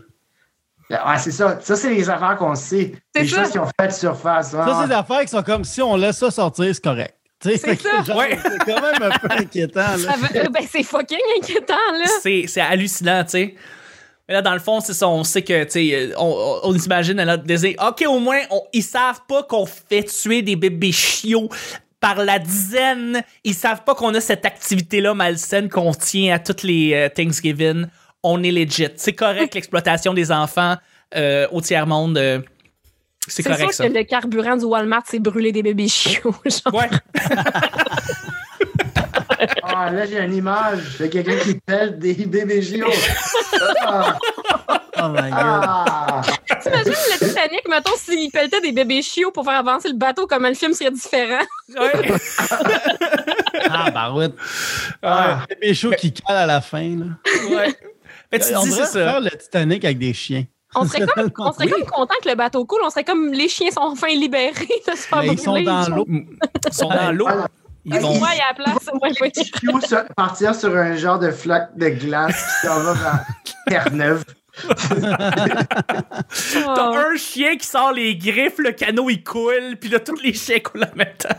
ouais. 0.90 0.96
Ouais, 0.96 1.18
c'est 1.18 1.30
ça. 1.30 1.58
Ça, 1.62 1.74
c'est 1.76 1.88
les 1.94 2.10
affaires 2.10 2.36
qu'on 2.36 2.54
sait. 2.54 2.92
C'est 3.14 3.22
Les 3.22 3.28
ça. 3.28 3.42
choses 3.44 3.52
qui 3.52 3.58
ont 3.58 3.68
fait 3.80 3.90
surface. 3.92 4.50
Ça, 4.50 4.64
Ah, 4.66 4.78
c'est 4.82 4.88
des 4.88 4.94
affaires 4.94 5.20
qui 5.22 5.28
sont 5.28 5.42
comme 5.42 5.64
si 5.64 5.80
on 5.80 5.96
laisse 5.96 6.18
ça 6.18 6.30
sortir, 6.30 6.66
c'est 6.74 6.84
correct. 6.84 7.14
C'est 7.42 7.56
ça. 7.58 8.02
genre, 8.06 8.16
Ouais. 8.16 8.38
C'est 8.42 8.58
quand 8.58 8.80
même 8.80 9.02
un 9.02 9.18
peu 9.18 9.28
inquiétant. 9.30 9.80
Là. 9.80 9.98
Ça 9.98 10.14
veut- 10.16 10.48
ben, 10.50 10.62
c'est 10.70 10.82
fucking 10.82 11.18
inquiétant, 11.40 11.74
là. 11.92 12.06
C'est, 12.22 12.44
c'est 12.46 12.60
hallucinant, 12.60 13.24
tu 13.24 13.30
sais. 13.30 13.54
Mais 14.28 14.34
là, 14.34 14.42
dans 14.42 14.52
le 14.54 14.60
fond, 14.60 14.80
c'est 14.80 14.94
ça, 14.94 15.08
on 15.08 15.24
sait 15.24 15.42
que, 15.42 15.64
tu 15.64 15.70
sais, 15.70 16.12
on, 16.16 16.24
on, 16.64 16.70
on 16.70 16.78
s'imagine 16.78 17.18
à 17.18 17.24
notre 17.24 17.42
désir. 17.42 17.74
OK, 17.86 18.04
au 18.06 18.20
moins, 18.20 18.38
on- 18.50 18.62
ils 18.72 18.82
savent 18.84 19.22
pas 19.28 19.42
qu'on 19.42 19.66
fait 19.66 20.04
tuer 20.04 20.42
des 20.42 20.54
bébés 20.56 20.92
chiots 20.92 21.48
par 22.00 22.16
la 22.24 22.38
dizaine. 22.38 23.22
Ils 23.44 23.54
savent 23.54 23.82
pas 23.84 23.94
qu'on 23.94 24.14
a 24.14 24.20
cette 24.20 24.44
activité-là 24.46 25.14
malsaine 25.14 25.68
qu'on 25.68 25.92
tient 25.92 26.34
à 26.34 26.38
toutes 26.38 26.62
les 26.62 26.94
euh, 26.94 27.08
Thanksgiving. 27.08 27.86
On 28.22 28.42
est 28.44 28.52
legit. 28.52 28.88
C'est 28.96 29.12
correct, 29.14 29.54
l'exploitation 29.56 30.14
des 30.14 30.30
enfants 30.30 30.76
euh, 31.16 31.46
au 31.50 31.60
tiers-monde. 31.60 32.16
euh, 32.18 32.38
c'est 33.28 33.42
correct, 33.42 33.60
sûr 33.60 33.72
ça. 33.72 33.88
que 33.88 33.92
le 33.94 34.04
carburant 34.04 34.56
du 34.56 34.64
Walmart, 34.64 35.02
c'est 35.06 35.20
brûler 35.20 35.52
des 35.52 35.62
bébés 35.62 35.88
chiots. 35.88 36.34
genre. 36.44 36.74
Ouais. 36.74 36.90
ah, 39.62 39.90
là, 39.90 40.06
j'ai 40.06 40.20
une 40.20 40.34
image 40.34 40.98
de 40.98 41.06
quelqu'un 41.06 41.36
qui 41.36 41.54
pèle 41.54 41.98
des 41.98 42.14
bébés. 42.14 42.62
Ah, 43.82 44.18
Oh 45.04 45.08
my 45.08 45.30
god. 45.30 45.32
ah. 45.32 46.22
T'imagines 46.62 46.92
le 46.92 47.28
Titanic, 47.28 47.68
mettons, 47.68 47.96
s'il 47.96 48.30
pelletait 48.30 48.60
des 48.60 48.72
bébés 48.72 49.02
chiots 49.02 49.32
pour 49.32 49.44
faire 49.44 49.58
avancer 49.58 49.88
le 49.88 49.96
bateau, 49.96 50.26
comment 50.28 50.48
le 50.48 50.54
film 50.54 50.74
serait 50.74 50.90
différent? 50.90 51.42
Ouais. 51.76 52.12
Ah, 53.70 53.90
bah 53.90 54.12
ouais. 54.12 54.28
Ah. 55.02 55.44
Bébé 55.48 55.74
chaud 55.74 55.92
qui 55.98 56.12
cale 56.12 56.36
à 56.36 56.46
la 56.46 56.60
fin. 56.60 56.96
Là. 56.98 57.06
ouais. 57.50 57.74
Mais 58.30 58.38
tu 58.38 58.54
on 58.54 58.62
dis, 58.62 58.70
devrait 58.70 58.86
c'est 58.86 58.92
ça. 58.92 59.04
faire 59.12 59.20
le 59.20 59.30
Titanic 59.30 59.84
avec 59.84 59.98
des 59.98 60.12
chiens. 60.12 60.44
On 60.74 60.86
serait, 60.86 61.06
comme, 61.06 61.30
on 61.38 61.52
serait 61.52 61.68
comme 61.68 61.84
content 61.84 62.14
que 62.22 62.28
le 62.28 62.34
bateau 62.34 62.64
coule. 62.64 62.80
On 62.84 62.90
serait 62.90 63.04
comme 63.04 63.32
les 63.32 63.48
chiens 63.48 63.70
sont 63.70 63.80
enfin 63.80 64.08
libérés 64.08 64.68
de 64.86 64.92
se 64.92 65.06
faire 65.06 65.20
Mais 65.22 65.28
ils 65.28 65.38
sont 65.38 65.60
dans 65.62 65.88
l'eau. 65.88 66.06
Ils 66.08 66.72
sont 66.72 66.88
dans 66.88 67.12
l'eau. 67.12 67.28
Ils 67.84 67.98
vont. 67.98 68.18
Moi, 68.18 68.28
il 68.32 68.38
y 68.38 68.40
a 68.40 68.48
la 68.48 68.54
place. 68.54 68.88
Moi, 69.64 69.80
partir 70.16 70.54
sur 70.54 70.76
un 70.76 70.94
genre 70.96 71.18
de 71.18 71.30
flaque 71.30 71.76
de 71.76 71.88
glace 71.88 72.60
qui 72.60 72.66
s'en 72.68 72.80
va 72.80 72.92
vers 72.94 73.24
Terre-Neuve. 73.66 74.24
T'as 76.64 76.90
un 76.90 77.16
chien 77.16 77.56
qui 77.56 77.66
sort 77.66 77.92
les 77.92 78.16
griffes, 78.16 78.58
le 78.58 78.72
canot 78.72 79.08
il 79.08 79.24
coule, 79.24 79.76
puis 79.80 79.88
là 79.88 79.98
tous 79.98 80.20
les 80.20 80.34
chiens 80.34 80.60
coulent 80.60 80.84
en 80.84 80.94
même 80.96 81.14
temps. 81.18 81.30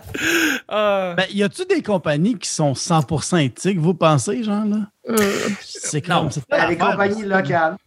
Ah. 0.68 1.14
Ben, 1.16 1.26
y 1.30 1.44
a-tu 1.44 1.66
des 1.66 1.84
compagnies 1.84 2.38
qui 2.40 2.50
sont 2.50 2.74
100% 2.74 3.46
éthiques, 3.46 3.80
vous 3.80 3.94
pensez, 3.94 4.44
genre, 4.44 4.66
là? 4.66 4.88
Hum. 5.08 5.16
C'est 5.62 6.08
Non. 6.08 6.22
comme 6.22 6.32
c'est 6.32 6.42
Ben, 6.50 6.68
les 6.68 6.78
compagnies 6.78 7.24
locales. 7.24 7.78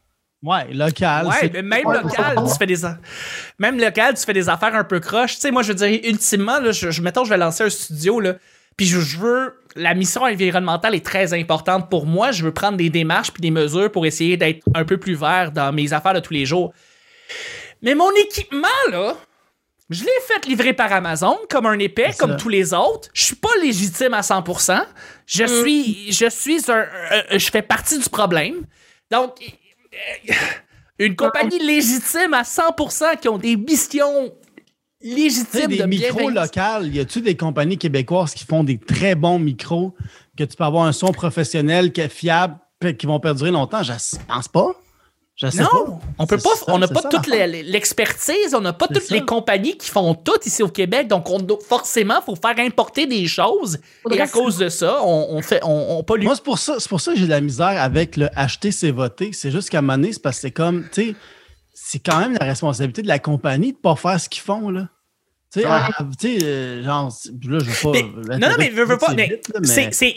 Ouais, 0.43 0.67
local. 0.73 1.27
Ouais, 1.27 1.51
mais 1.53 1.63
même 1.63 1.87
Ouais, 1.87 2.03
local, 2.03 2.37
tu 2.51 2.59
fais 2.59 2.67
des 2.67 2.85
a- 2.85 2.99
même 3.59 3.81
local, 3.81 4.15
tu 4.15 4.23
fais 4.25 4.33
des 4.35 4.49
affaires 4.49 4.75
un 4.75 4.85
peu 4.85 5.01
croches. 5.01 5.35
Tu 5.37 5.41
sais, 5.41 5.51
moi 5.51 5.63
je 5.63 5.69
veux 5.69 5.75
dire 5.75 6.01
ultimement 6.05 6.61
là, 6.61 6.73
je, 6.73 6.91
je 6.91 7.03
mettons 7.03 7.25
je 7.25 7.31
vais 7.31 7.39
lancer 7.39 7.65
un 7.65 7.71
studio 7.71 8.21
là, 8.21 8.35
puis 8.77 8.87
je, 8.87 9.01
je 9.01 9.19
veux 9.19 9.55
la 9.75 9.95
mission 9.95 10.23
environnementale 10.23 10.95
est 10.95 11.05
très 11.05 11.35
importante 11.35 11.91
pour 11.91 12.07
moi, 12.07 12.33
je 12.33 12.45
veux 12.45 12.53
prendre 12.53 12.77
des 12.77 12.91
démarches 12.91 13.31
puis 13.33 13.41
des 13.41 13.51
mesures 13.51 13.91
pour 13.91 14.07
essayer 14.07 14.37
d'être 14.37 14.63
un 14.75 14.85
peu 14.85 14.99
plus 14.99 15.15
vert 15.15 15.53
dans 15.53 15.73
mes 15.73 15.93
affaires 15.93 16.15
de 16.15 16.21
tous 16.21 16.33
les 16.33 16.47
jours. 16.47 16.73
Mais 17.83 17.95
mon 17.95 18.11
équipement 18.13 18.69
là, 18.91 19.15
je 19.91 20.03
l'ai 20.05 20.11
fait 20.27 20.47
livrer 20.49 20.73
par 20.73 20.93
Amazon 20.93 21.39
comme 21.51 21.67
un 21.67 21.79
épais, 21.79 22.11
comme 22.19 22.33
ça. 22.33 22.37
tous 22.37 22.49
les 22.49 22.75
autres. 22.75 23.09
Je 23.15 23.25
suis 23.25 23.37
pas 23.37 23.51
légitime 23.63 24.15
à 24.15 24.21
100%. 24.21 24.85
Je 25.27 25.45
suis, 25.45 26.11
je 26.13 26.29
suis 26.29 26.61
un, 26.71 26.87
un- 27.31 27.39
je 27.39 27.51
fais 27.51 27.63
partie 27.63 27.99
du 27.99 28.09
problème. 28.09 28.65
Donc, 29.11 29.37
euh, 29.43 29.45
une 30.99 31.17
compagnie 31.17 31.59
légitime 31.59 32.35
à 32.35 32.43
100% 32.43 33.19
qui 33.21 33.29
ont 33.29 33.39
des 33.39 33.57
missions 33.57 34.33
légitimes 35.01 35.69
des 35.69 35.79
de 35.79 35.85
micros 35.85 36.31
locales, 36.31 36.95
y 36.95 37.01
a-tu 37.01 37.21
des 37.21 37.37
compagnies 37.37 37.79
québécoises 37.79 38.35
qui 38.35 38.45
font 38.45 38.65
des 38.65 38.79
très 38.79 39.15
bons 39.15 39.39
micros, 39.39 39.95
que 40.37 40.45
tu 40.45 40.57
peux 40.57 40.65
avoir 40.65 40.85
un 40.87 40.93
son 40.93 41.13
professionnel 41.13 41.93
qui 41.93 42.01
est 42.01 42.09
fiable, 42.09 42.59
qui 42.99 43.07
vont 43.07 43.21
perdurer 43.21 43.51
longtemps? 43.51 43.83
Je 43.83 43.93
pense 44.27 44.49
pas. 44.49 44.73
Je 45.37 45.49
sais 45.51 45.63
Non, 45.63 45.69
pas. 45.69 45.99
on 46.19 46.27
peut 46.27 46.39
pas, 46.39 46.55
ça, 46.57 46.65
on 46.69 46.79
n'a 46.79 46.89
pas 46.89 47.03
ça, 47.03 47.09
toute 47.11 47.27
l'expertise, 47.27 48.55
on 48.55 48.61
n'a 48.63 48.73
pas 48.73 48.89
toutes 48.89 49.03
ça. 49.03 49.15
les 49.15 49.21
compagnies 49.25 49.77
qui 49.77 49.91
font 49.91 50.15
tout 50.15 50.39
ici 50.47 50.63
au 50.63 50.69
Québec, 50.69 51.09
donc 51.09 51.29
on 51.29 51.39
doit- 51.39 51.59
forcément, 51.69 52.23
faut 52.23 52.37
faire 52.37 52.59
importer 52.59 53.07
des 53.07 53.27
choses. 53.27 53.79
Faudrait 54.03 54.19
et 54.19 54.23
à 54.23 54.29
cause 54.29 54.57
de 54.57 54.71
ça, 54.71 55.01
on, 55.03 55.27
on 55.37 55.43
fait, 55.43 55.61
on, 55.63 55.99
on 55.99 56.03
pollue. 56.03 56.25
Moi, 56.25 56.35
c'est 56.37 56.43
pour 56.45 56.59
ça, 56.59 56.77
c'est 56.79 56.89
pour 56.89 57.03
ça 57.03 57.13
que 57.13 57.19
j'ai 57.19 57.27
de 57.27 57.31
la 57.31 57.43
misère 57.43 57.67
avec 57.83 58.17
le 58.17 58.29
acheter, 58.35 58.73
c'est 58.73 58.91
voter. 58.91 59.31
C'est 59.35 59.51
juste 59.51 59.69
qu'à 59.69 59.79
un 59.79 59.83
moment 59.83 59.99
donné, 59.99 60.13
c'est 60.15 60.23
parce 60.23 60.37
que 60.37 60.41
c'est 60.43 60.51
comme, 60.53 60.85
tu 60.91 61.09
sais, 61.11 61.15
c'est 61.75 61.99
quand 61.99 62.19
même 62.19 62.33
la 62.41 62.47
responsabilité 62.47 63.03
de 63.03 63.09
la 63.09 63.19
compagnie 63.19 63.73
de 63.73 63.79
pas 63.79 63.95
faire 63.95 64.19
ce 64.19 64.31
qu'ils 64.31 64.43
font, 64.43 64.71
là. 64.71 64.89
Tu 65.57 65.63
sais, 65.63 65.69
ah, 65.71 65.89
euh, 66.25 66.85
genre, 66.85 67.11
là, 67.49 67.59
je 67.59 67.65
veux 67.65 67.93
pas. 67.93 67.99
Mais- 68.29 68.37
non, 68.39 68.51
non, 68.51 68.57
mais 68.59 68.69
veux, 68.69 68.85
veux 68.85 68.99
pas. 68.99 69.15
c'est 69.63 70.15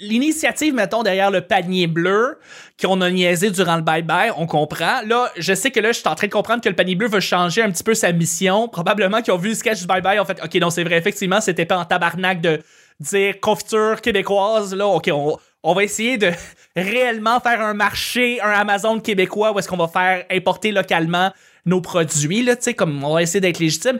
l'initiative, 0.00 0.72
mettons, 0.72 1.02
derrière 1.02 1.32
le 1.32 1.40
panier 1.40 1.88
bleu 1.88 2.38
qu'on 2.80 3.00
a 3.00 3.10
niaisé 3.10 3.50
durant 3.50 3.74
le 3.74 3.82
bye-bye, 3.82 4.32
on 4.36 4.46
comprend. 4.46 5.02
Là, 5.04 5.32
je 5.36 5.52
sais 5.52 5.72
que 5.72 5.80
là, 5.80 5.90
je 5.90 5.98
suis 5.98 6.08
en 6.08 6.14
train 6.14 6.28
de 6.28 6.32
comprendre 6.32 6.62
que 6.62 6.68
le 6.68 6.76
panier 6.76 6.94
bleu 6.94 7.08
veut 7.08 7.18
changer 7.18 7.60
un 7.60 7.72
petit 7.72 7.82
peu 7.82 7.94
sa 7.94 8.12
mission. 8.12 8.68
Probablement 8.68 9.20
qu'ils 9.20 9.32
ont 9.32 9.38
vu 9.38 9.48
le 9.48 9.54
sketch 9.56 9.80
du 9.80 9.86
bye-bye, 9.86 10.20
ont 10.20 10.24
fait 10.24 10.38
OK, 10.44 10.54
non, 10.54 10.70
c'est 10.70 10.84
vrai, 10.84 10.96
effectivement, 10.96 11.40
c'était 11.40 11.66
pas 11.66 11.78
en 11.78 11.84
tabarnak 11.84 12.40
de 12.40 12.60
dire 13.00 13.40
confiture 13.40 14.00
québécoise. 14.00 14.74
Là, 14.76 14.86
OK, 14.86 15.10
on, 15.12 15.38
on 15.64 15.74
va 15.74 15.82
essayer 15.82 16.18
de 16.18 16.30
réellement 16.76 17.40
faire 17.40 17.60
un 17.60 17.74
marché, 17.74 18.40
un 18.40 18.50
Amazon 18.50 19.00
québécois 19.00 19.52
où 19.52 19.58
est-ce 19.58 19.66
qu'on 19.66 19.76
va 19.76 19.88
faire 19.88 20.24
importer 20.30 20.70
localement 20.70 21.32
nos 21.64 21.80
produits, 21.80 22.42
là, 22.42 22.56
tu 22.56 22.62
sais, 22.64 22.74
comme 22.74 23.04
on 23.04 23.14
va 23.14 23.22
essayer 23.22 23.40
d'être 23.40 23.58
légitime. 23.60 23.98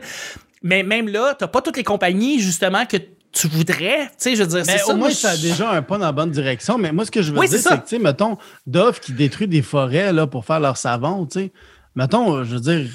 Mais 0.63 0.81
même 0.83 1.07
là, 1.09 1.35
t'as 1.37 1.47
pas 1.47 1.61
toutes 1.61 1.77
les 1.77 1.83
compagnies, 1.83 2.39
justement, 2.39 2.85
que 2.85 2.97
tu 3.31 3.47
voudrais. 3.47 4.05
Tu 4.07 4.13
sais, 4.17 4.35
je 4.35 4.43
veux 4.43 4.47
dire, 4.47 4.63
Mais 4.65 4.77
c'est 4.77 4.83
au 4.83 4.87
ça. 4.87 4.93
moins, 4.93 5.07
moi, 5.07 5.11
ça 5.11 5.31
a 5.31 5.37
déjà 5.37 5.71
un 5.71 5.81
pas 5.81 5.97
dans 5.97 6.05
la 6.05 6.11
bonne 6.11 6.31
direction. 6.31 6.77
Mais 6.77 6.91
moi, 6.91 7.05
ce 7.05 7.11
que 7.11 7.21
je 7.21 7.31
veux 7.33 7.39
Oui, 7.39 7.49
dire, 7.49 7.59
c'est 7.59 7.69
que, 7.69 7.83
tu 7.83 7.89
sais, 7.97 7.99
mettons, 7.99 8.37
Dove 8.65 8.99
qui 8.99 9.11
détruit 9.13 9.47
des 9.47 9.61
forêts 9.61 10.13
là, 10.13 10.25
pour 10.27 10.45
faire 10.45 10.59
leur 10.59 10.77
savon, 10.77 11.25
tu 11.25 11.39
sais. 11.39 11.53
Mettons, 11.95 12.37
euh, 12.37 12.43
je 12.43 12.55
veux 12.55 12.59
dire, 12.59 12.89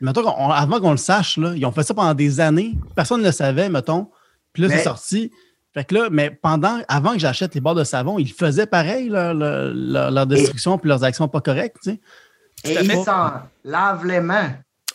mettons, 0.00 0.22
qu'on- 0.22 0.50
avant 0.50 0.80
qu'on 0.80 0.90
le 0.92 0.96
sache, 0.96 1.36
là, 1.36 1.52
ils 1.54 1.64
ont 1.66 1.72
fait 1.72 1.82
ça 1.84 1.94
pendant 1.94 2.14
des 2.14 2.40
années. 2.40 2.74
Personne 2.96 3.20
ne 3.20 3.26
le 3.26 3.32
savait, 3.32 3.68
mettons. 3.68 4.08
Puis 4.52 4.62
là, 4.62 4.68
Mais- 4.68 4.78
c'est 4.78 4.84
sorti. 4.84 5.30
Fait 5.72 5.84
que 5.84 5.94
là, 5.94 6.08
mais 6.10 6.30
pendant, 6.30 6.80
avant 6.88 7.12
que 7.12 7.20
j'achète 7.20 7.54
les 7.54 7.60
barres 7.60 7.76
de 7.76 7.84
savon, 7.84 8.18
ils 8.18 8.32
faisaient 8.32 8.66
pareil, 8.66 9.08
leur, 9.08 9.34
leur, 9.34 9.72
leur- 9.72 10.10
leur 10.10 10.26
destruction 10.26 10.78
puis 10.78 10.88
leurs 10.88 11.04
actions 11.04 11.28
pas 11.28 11.40
correctes, 11.40 11.76
tu 11.84 11.90
sais. 11.92 12.00
Et 12.64 12.84
ils 12.84 13.04
s'en 13.04 13.30
lavent 13.64 14.04
les 14.04 14.20
mains. 14.20 14.54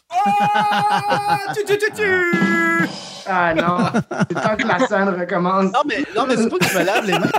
Ah, 0.10 1.40
tu, 1.56 1.64
tu, 1.66 1.78
tu, 1.78 1.92
tu. 1.96 2.90
Ah 3.28 3.54
non, 3.56 4.02
c'est 4.30 4.36
temps 4.36 4.56
que 4.56 4.68
la 4.68 4.88
scène 4.88 5.10
recommence. 5.10 5.74
Non, 5.74 5.82
mais, 5.88 6.04
non, 6.16 6.26
mais 6.28 6.38
c'est 6.38 6.50
pas 6.50 6.58
que 6.58 6.66
je 6.68 6.78
me 6.78 6.84
lave 6.84 7.06
les 7.06 7.14
mains. 7.14 7.32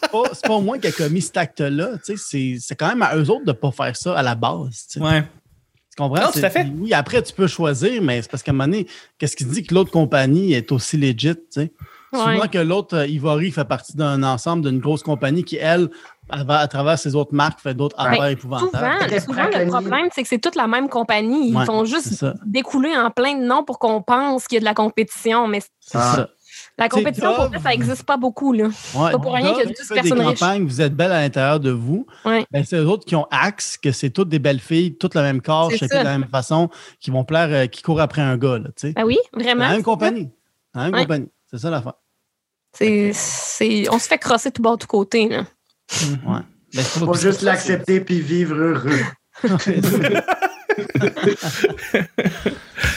c'est 0.00 0.10
pas, 0.10 0.22
c'est 0.32 0.46
pas 0.46 0.58
moi 0.60 0.78
qui 0.78 0.86
a 0.86 0.92
commis 0.92 1.20
cet 1.20 1.36
acte-là. 1.36 1.98
tu 2.04 2.16
sais, 2.16 2.16
C'est 2.16 2.56
c'est 2.60 2.76
quand 2.76 2.88
même 2.88 3.02
à 3.02 3.14
eux 3.16 3.28
autres 3.30 3.44
de 3.44 3.52
pas 3.52 3.70
faire 3.72 3.94
ça 3.96 4.16
à 4.18 4.22
la 4.22 4.34
base. 4.34 4.86
Ouais. 4.96 5.22
Tu 5.22 5.96
comprends? 5.98 6.22
Non, 6.22 6.30
tout 6.32 6.40
à 6.42 6.50
fait. 6.50 6.66
Oui, 6.78 6.94
après, 6.94 7.22
tu 7.22 7.34
peux 7.34 7.46
choisir, 7.46 8.00
mais 8.00 8.22
c'est 8.22 8.30
parce 8.30 8.42
qu'à 8.42 8.52
un 8.52 8.54
moment 8.54 8.64
donné, 8.64 8.86
qu'est-ce 9.18 9.36
qui 9.36 9.44
dit? 9.44 9.62
Que 9.64 9.74
l'autre 9.74 9.90
compagnie 9.90 10.54
est 10.54 10.72
aussi 10.72 10.96
legit? 10.96 11.34
tu 11.34 11.40
sais? 11.50 11.72
Souvent 12.12 12.48
que 12.48 12.58
l'autre, 12.58 12.96
euh, 12.96 13.06
Ivory, 13.06 13.52
fait 13.52 13.64
partie 13.64 13.96
d'un 13.96 14.22
ensemble 14.24 14.68
d'une 14.68 14.80
grosse 14.80 15.02
compagnie 15.02 15.44
qui, 15.44 15.56
elle, 15.56 15.90
à, 16.30 16.68
travers 16.68 16.98
ses 16.98 17.14
autres 17.14 17.34
marques, 17.34 17.60
fait 17.60 17.74
d'autres 17.74 17.96
affaires 17.98 18.26
épouvantables. 18.26 19.10
Souvent, 19.20 19.20
souvent 19.44 19.58
le 19.58 19.66
problème, 19.66 20.08
c'est 20.12 20.22
que 20.22 20.28
c'est 20.28 20.38
toute 20.38 20.56
la 20.56 20.66
même 20.66 20.88
compagnie. 20.88 21.48
Ils 21.50 21.56
Ouais, 21.56 21.64
font 21.66 21.84
juste 21.84 22.24
découler 22.46 22.96
en 22.96 23.10
plein 23.10 23.34
de 23.36 23.44
noms 23.44 23.64
pour 23.64 23.78
qu'on 23.78 24.02
pense 24.02 24.46
qu'il 24.46 24.56
y 24.56 24.58
a 24.58 24.60
de 24.60 24.64
la 24.64 24.74
compétition. 24.74 25.46
Mais 25.48 25.60
C'est 25.80 25.98
Ah. 25.98 26.12
ça. 26.16 26.28
la 26.78 26.88
compétition, 26.88 27.34
pour 27.34 27.48
ça 27.62 27.68
n'existe 27.70 28.04
pas 28.04 28.16
beaucoup. 28.16 28.52
Là. 28.52 28.64
Ouais, 28.94 29.12
Pas 29.12 29.18
pour 29.18 29.34
rien 29.34 29.48
qu'il 29.50 29.58
y 29.58 29.62
a 29.62 29.64
Dove 29.66 29.74
12 29.76 29.86
fait 29.88 29.94
des 29.94 30.00
personnes 30.08 30.26
riches. 30.26 30.38
campagnes, 30.40 30.64
vous 30.66 30.80
êtes 30.80 30.94
belle 30.94 31.12
à 31.12 31.20
l'intérieur 31.20 31.60
de 31.60 31.70
vous. 31.70 32.06
Ouais. 32.24 32.46
Ben, 32.50 32.64
c'est 32.64 32.76
eux 32.76 32.86
autres 32.86 33.04
qui 33.04 33.16
ont 33.16 33.26
Axe, 33.30 33.76
que 33.76 33.92
c'est 33.92 34.10
toutes 34.10 34.28
des 34.28 34.38
belles 34.38 34.60
filles, 34.60 34.96
toutes 34.96 35.14
la 35.14 35.22
même 35.22 35.40
corps, 35.42 35.70
C'est 35.70 35.78
chacune 35.78 35.98
de 35.98 36.04
la 36.04 36.18
même 36.18 36.28
façon, 36.28 36.70
qui 37.00 37.10
vont 37.10 37.24
plaire, 37.24 37.48
euh, 37.50 37.66
qui 37.66 37.82
courent 37.82 38.00
après 38.00 38.22
un 38.22 38.36
gars. 38.36 38.58
Là. 38.58 38.68
Ah 38.96 39.04
oui, 39.04 39.18
C'est 39.34 39.42
vraiment. 39.42 39.64
la 39.64 39.70
même 39.72 39.82
compagnie. 39.82 40.30
La 40.74 40.84
même 40.84 40.94
Ouais. 40.94 41.02
compagnie. 41.02 41.28
C'est 41.50 41.58
ça 41.58 41.68
l'affaire. 41.70 41.94
C'est, 42.72 43.10
c'est, 43.12 43.88
on 43.90 43.98
se 43.98 44.06
fait 44.06 44.18
crosser 44.18 44.50
tout 44.52 44.62
bord, 44.62 44.78
tout 44.78 44.86
côté. 44.86 45.28
Là. 45.28 45.44
Ouais. 46.26 46.40
Ben, 46.74 46.82
Faut 46.82 47.14
juste 47.14 47.42
l'accepter 47.42 48.00
puis 48.00 48.20
vivre 48.20 48.54
heureux. 48.54 49.00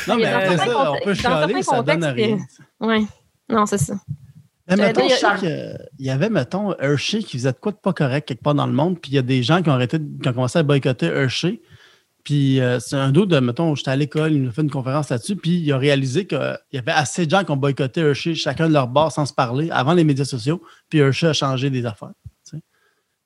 Non, 0.07 0.15
mais 0.17 0.25
après 0.25 0.57
ça, 0.57 0.91
on 0.91 1.03
peut 1.03 1.13
chialer, 1.13 1.63
ça 1.63 1.81
donne 1.81 2.03
rien. 2.05 2.37
Ouais. 2.79 3.03
Non, 3.49 3.65
c'est 3.65 3.77
ça. 3.77 3.95
Mais 4.67 4.77
J'allais 4.77 4.87
mettons, 4.87 5.07
dire, 5.07 5.15
je 5.17 5.39
sais 5.41 5.77
y 5.99 6.09
avait, 6.09 6.29
mettons, 6.29 6.73
Hershey 6.79 7.19
qui 7.19 7.37
faisait 7.37 7.51
de 7.51 7.57
quoi 7.57 7.73
de 7.73 7.77
pas 7.77 7.91
correct 7.91 8.27
quelque 8.27 8.41
part 8.41 8.55
dans 8.55 8.67
le 8.67 8.71
monde, 8.71 8.97
puis 8.99 9.11
il 9.11 9.15
y 9.15 9.17
a 9.17 9.21
des 9.21 9.43
gens 9.43 9.61
qui 9.61 9.69
ont 9.69 9.73
arrêté, 9.73 9.97
qui 9.99 10.29
ont 10.29 10.33
commencé 10.33 10.57
à 10.59 10.63
boycotter 10.63 11.07
Hershey. 11.07 11.61
Puis 12.23 12.61
euh, 12.61 12.79
c'est 12.79 12.95
un 12.95 13.11
doute 13.11 13.29
de, 13.29 13.39
mettons, 13.39 13.75
j'étais 13.75 13.91
à 13.91 13.97
l'école, 13.97 14.31
il 14.31 14.41
nous 14.41 14.49
a 14.49 14.51
fait 14.53 14.61
une 14.61 14.71
conférence 14.71 15.09
là-dessus, 15.09 15.35
puis 15.35 15.59
il 15.59 15.71
a 15.73 15.77
réalisé 15.77 16.25
qu'il 16.25 16.57
y 16.71 16.77
avait 16.77 16.93
assez 16.93 17.25
de 17.25 17.31
gens 17.31 17.43
qui 17.43 17.51
ont 17.51 17.57
boycotté 17.57 17.99
Hershey, 17.99 18.35
chacun 18.35 18.69
de 18.69 18.73
leur 18.73 18.87
bord 18.87 19.11
sans 19.11 19.25
se 19.25 19.33
parler, 19.33 19.69
avant 19.69 19.93
les 19.93 20.05
médias 20.05 20.23
sociaux, 20.23 20.61
puis 20.87 20.99
Hershey 20.99 21.27
a 21.27 21.33
changé 21.33 21.69
des 21.69 21.85
affaires. 21.85 22.13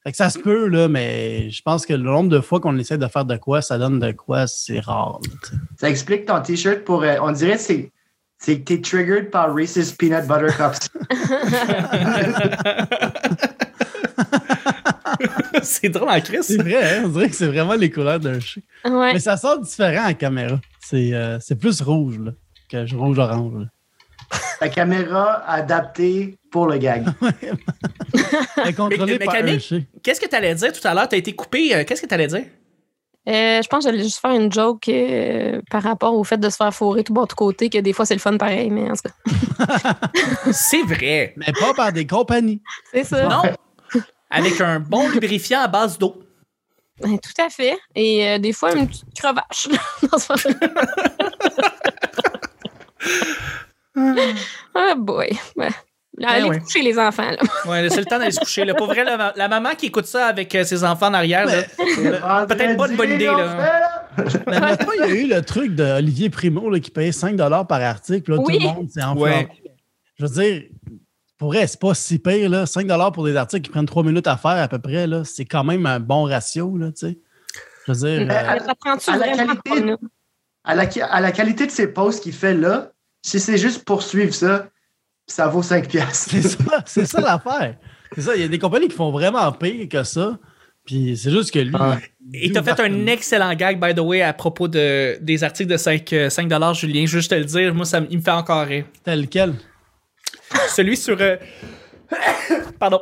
Fait 0.07 0.11
que 0.11 0.17
ça 0.17 0.29
se 0.29 0.39
peut, 0.39 0.67
là, 0.69 0.87
mais 0.87 1.49
je 1.49 1.61
pense 1.61 1.85
que 1.85 1.91
le 1.91 2.03
nombre 2.03 2.29
de 2.29 2.39
fois 2.39 2.61
qu'on 2.61 2.77
essaie 2.77 2.97
de 2.97 3.07
faire 3.07 3.25
de 3.25 3.35
quoi, 3.35 3.61
ça 3.61 3.77
donne 3.77 3.99
de 3.99 4.13
quoi, 4.13 4.47
c'est 4.47 4.79
rare. 4.79 5.19
là. 5.21 5.57
Ça 5.81 5.89
explique 5.89 6.25
ton 6.25 6.41
t-shirt 6.41 6.85
pour. 6.85 7.03
euh, 7.03 7.17
on 7.21 7.33
dirait 7.33 7.57
que 7.57 7.61
c'est. 7.61 7.91
C'est 8.37 8.61
que 8.61 8.63
t'es 8.63 8.79
triggered 8.79 9.29
par 9.31 9.53
Reese's 9.53 9.91
Peanut 9.91 10.25
Butter 10.25 10.47
Cups. 10.55 10.87
c'est 15.61 15.89
drôle 15.89 16.07
en 16.07 16.21
crise. 16.21 16.43
C'est 16.43 16.61
vrai, 16.61 16.99
hein, 16.99 17.01
on 17.03 17.09
dirait 17.09 17.29
que 17.29 17.35
c'est 17.35 17.47
vraiment 17.47 17.73
les 17.73 17.91
couleurs 17.91 18.21
d'Hershey. 18.21 18.63
Ouais. 18.85 19.11
Mais 19.11 19.19
ça 19.19 19.35
sort 19.35 19.59
différent 19.59 20.07
en 20.07 20.13
caméra. 20.13 20.57
C'est 20.79 21.13
euh, 21.13 21.37
c'est 21.41 21.59
plus 21.59 21.81
rouge 21.81 22.17
là, 22.17 22.31
que 22.71 22.95
rouge-orange. 22.95 23.67
La 24.61 24.69
caméra 24.69 25.43
adaptée 25.49 26.37
pour 26.57 26.65
le 26.67 26.77
gag. 26.79 27.05
Mais- 27.21 27.51
par. 29.25 29.35
Qu'est-ce 30.01 30.19
que 30.19 30.25
t'allais 30.27 30.55
dire 30.55 30.73
tout 30.73 30.85
à 30.87 30.93
l'heure? 30.95 31.07
T'as 31.07 31.17
été 31.17 31.33
coupé. 31.35 31.75
euh, 31.75 31.83
Qu'est-ce 31.85 32.01
que 32.01 32.07
t'allais 32.07 32.25
dire? 32.27 32.45
Euh, 33.29 33.61
je 33.61 33.67
pense 33.67 33.83
que 33.85 33.91
j'allais 33.91 34.01
juste 34.03 34.19
faire 34.19 34.31
une 34.31 34.51
joke 34.51 34.87
euh, 34.89 35.61
par 35.69 35.83
rapport 35.83 36.15
au 36.15 36.23
fait 36.23 36.37
de 36.37 36.49
se 36.49 36.55
faire 36.55 36.73
fourrer 36.73 37.03
tout 37.03 37.13
bas 37.13 37.25
de 37.25 37.33
côté, 37.33 37.69
que 37.69 37.77
des 37.77 37.91
fois 37.93 38.05
c'est 38.05 38.15
le 38.15 38.19
fun 38.21 38.37
pareil, 38.37 38.71
mais 38.71 38.89
en 38.89 38.93
tout 38.95 39.03
cas. 39.03 39.93
C'est 40.51 40.81
vrai. 40.83 41.33
Mais 41.35 41.51
pas 41.59 41.73
par 41.75 41.91
des 41.91 42.07
compagnies. 42.07 42.61
C'est 42.93 43.03
ça. 43.03 43.27
Non. 43.27 43.41
Avec 44.31 44.59
un 44.61 44.79
bon 44.79 45.09
lubrifiant 45.09 45.59
à 45.59 45.67
base 45.67 45.97
d'eau. 45.99 46.15
Ben, 47.01 47.19
tout 47.19 47.39
à 47.39 47.49
fait. 47.49 47.77
Et 47.95 48.27
euh, 48.27 48.39
des 48.39 48.53
fois, 48.53 48.73
une 48.73 48.87
petite 48.87 49.13
crevache. 49.13 49.67
Ah 54.75 54.93
boy. 54.95 55.29
Ouais. 55.55 55.69
Là, 56.19 56.27
Eh 56.31 56.35
allez 56.37 56.49
ouais. 56.49 56.59
coucher 56.59 56.81
les 56.81 56.97
enfants. 56.97 57.29
Ouais, 57.67 57.87
c'est 57.89 57.99
le 57.99 58.05
temps 58.05 58.17
d'aller 58.17 58.31
se 58.31 58.39
coucher. 58.39 58.65
Là. 58.65 58.73
Pour 58.73 58.87
vrai, 58.87 59.03
la, 59.03 59.33
la 59.35 59.47
maman 59.47 59.69
qui 59.77 59.85
écoute 59.87 60.07
ça 60.07 60.25
avec 60.25 60.53
euh, 60.55 60.63
ses 60.63 60.83
enfants 60.83 61.07
en 61.07 61.13
arrière, 61.13 61.45
là, 61.45 62.45
peut-être 62.47 62.75
pas 62.75 62.87
une 62.89 62.95
bonne 62.97 63.11
idée. 63.11 63.25
Là. 63.25 64.01
Il 64.17 64.99
y 64.99 65.03
a 65.03 65.07
eu 65.09 65.27
le 65.27 65.41
truc 65.43 65.75
d'Olivier 65.75 66.29
Primo 66.31 66.69
là, 66.71 66.79
qui 66.79 66.89
payait 66.89 67.11
5 67.11 67.37
par 67.37 67.81
article. 67.81 68.31
Là, 68.31 68.37
Oui. 68.39 68.57
Tout 68.57 68.67
le 68.67 68.73
monde 68.73 68.89
s'est 68.89 69.03
enflammé. 69.03 69.47
Je 70.19 70.25
veux 70.25 70.41
dire, 70.41 70.63
pour 71.37 71.49
vrai, 71.53 71.67
c'est 71.67 71.79
pas 71.79 71.93
si 71.93 72.17
pire. 72.17 72.49
Là. 72.49 72.65
5 72.65 72.87
pour 73.13 73.23
des 73.23 73.35
articles 73.35 73.65
qui 73.65 73.69
prennent 73.69 73.85
3 73.85 74.01
minutes 74.03 74.25
à 74.27 74.37
faire 74.37 74.51
à 74.51 74.67
peu 74.67 74.79
près. 74.79 75.05
là. 75.05 75.21
C'est 75.23 75.45
quand 75.45 75.63
même 75.63 75.85
un 75.85 75.99
bon 75.99 76.23
ratio. 76.23 76.75
Là, 76.77 76.87
tu 76.87 77.07
sais. 77.07 77.19
Je 77.85 77.91
veux 77.93 77.97
dire, 77.99 78.27
Euh, 78.27 78.33
euh, 78.33 78.49
à 78.49 78.55
la 80.75 80.85
qualité- 80.85 81.05
la, 81.05 81.13
à 81.13 81.21
la 81.21 81.31
qualité 81.31 81.65
de 81.67 81.71
ses 81.71 81.87
posts 81.87 82.23
qu'il 82.23 82.33
fait 82.33 82.55
là, 82.55 82.91
si 83.21 83.39
c'est 83.39 83.57
juste 83.57 83.85
poursuivre 83.85 84.33
ça, 84.33 84.67
ça 85.27 85.47
vaut 85.47 85.61
5 85.61 85.87
piastres. 85.87 86.29
c'est 86.31 86.41
ça, 86.41 86.83
c'est 86.85 87.05
ça 87.05 87.21
l'affaire. 87.21 87.75
C'est 88.15 88.21
ça. 88.21 88.35
Il 88.35 88.41
y 88.41 88.45
a 88.45 88.47
des 88.47 88.59
compagnies 88.59 88.87
qui 88.87 88.95
font 88.95 89.11
vraiment 89.11 89.51
pire 89.51 89.87
que 89.89 90.03
ça. 90.03 90.37
Puis 90.85 91.17
c'est 91.17 91.31
juste 91.31 91.51
que 91.51 91.59
lui. 91.59 91.75
Ouais. 91.75 91.97
Et 92.33 92.51
t'as 92.51 92.63
fait 92.63 92.79
un 92.79 93.07
excellent 93.07 93.53
gag, 93.53 93.79
by 93.79 93.93
the 93.93 93.99
way, 93.99 94.21
à 94.21 94.31
propos 94.33 94.67
de, 94.69 95.17
des 95.21 95.43
articles 95.43 95.69
de 95.69 95.75
5, 95.77 96.13
euh, 96.13 96.29
5 96.29 96.49
Julien. 96.75 97.05
Je 97.05 97.13
veux 97.15 97.19
juste 97.19 97.31
te 97.31 97.35
le 97.35 97.43
dire, 97.45 97.73
moi, 97.75 97.85
ça, 97.85 97.99
me- 97.99 98.07
il 98.09 98.17
me 98.19 98.23
fait 98.23 98.31
encore 98.31 98.65
rire. 98.65 98.85
Tel 99.03 99.27
quel. 99.27 99.53
Celui 100.69 100.95
sur. 100.95 101.17
euh, 101.19 101.35
Pardon. 102.79 103.01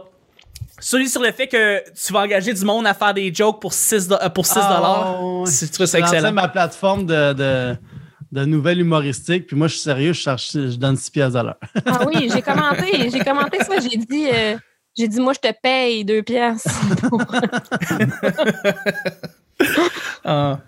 Celui 0.80 1.08
sur 1.10 1.22
le 1.22 1.32
fait 1.32 1.48
que 1.48 1.82
tu 1.94 2.12
vas 2.12 2.22
engager 2.22 2.54
du 2.54 2.66
monde 2.66 2.86
à 2.86 2.94
faire 2.94 3.14
des 3.14 3.34
jokes 3.34 3.62
pour 3.62 3.74
6, 3.74 4.08
do- 4.08 4.18
euh, 4.22 4.30
pour 4.30 4.46
6 4.46 4.54
Ah, 4.62 5.20
ouais. 5.22 5.46
C'est 5.46 5.68
tu 5.68 5.72
trouves 5.74 5.86
ça 5.86 5.98
J'ai 6.00 6.02
lancé 6.02 6.16
excellent. 6.16 6.34
ma 6.34 6.48
plateforme 6.48 7.06
de, 7.06 7.34
de, 7.34 7.76
de 8.36 8.46
nouvelles 8.46 8.80
humoristiques. 8.82 9.48
Puis 9.48 9.56
moi, 9.56 9.68
je 9.68 9.74
suis 9.74 9.82
sérieux, 9.82 10.14
je, 10.14 10.20
cherche, 10.22 10.52
je 10.54 10.76
donne 10.76 10.98
6 10.98 11.10
piastres 11.12 11.38
à 11.40 11.44
l'heure. 11.44 11.58
Ah 11.86 12.06
oui, 12.06 12.30
j'ai 12.34 12.42
commenté, 12.42 13.10
j'ai 13.10 13.20
commenté 13.20 13.60
ça. 13.64 13.80
J'ai 13.80 13.98
dit, 13.98 14.28
euh, 14.32 14.56
j'ai 14.98 15.08
dit, 15.08 15.20
moi, 15.20 15.34
je 15.34 15.40
te 15.50 15.54
paye 15.62 16.04
deux 16.06 16.22
pièces. 16.22 16.68
Ah. 20.24 20.60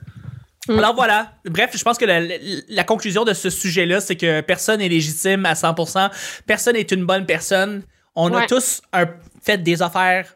Mm. 0.69 0.79
Alors 0.79 0.95
voilà. 0.95 1.31
Bref, 1.45 1.71
je 1.75 1.83
pense 1.83 1.97
que 1.97 2.05
la, 2.05 2.19
la- 2.19 2.35
la 2.69 2.83
conclusion 2.83 3.23
de 3.25 3.33
ce 3.33 3.49
sujet-là, 3.49 3.99
c'est 4.01 4.15
que 4.15 4.41
personne 4.41 4.79
n'est 4.79 4.89
légitime 4.89 5.45
à 5.45 5.53
100%. 5.53 6.09
Personne 6.45 6.73
n'est 6.73 6.81
une 6.81 7.05
bonne 7.05 7.25
personne. 7.25 7.83
On 8.15 8.33
a 8.33 8.45
tous 8.47 8.81
un- 8.93 9.07
fait 9.41 9.57
des 9.57 9.81
affaires 9.81 10.35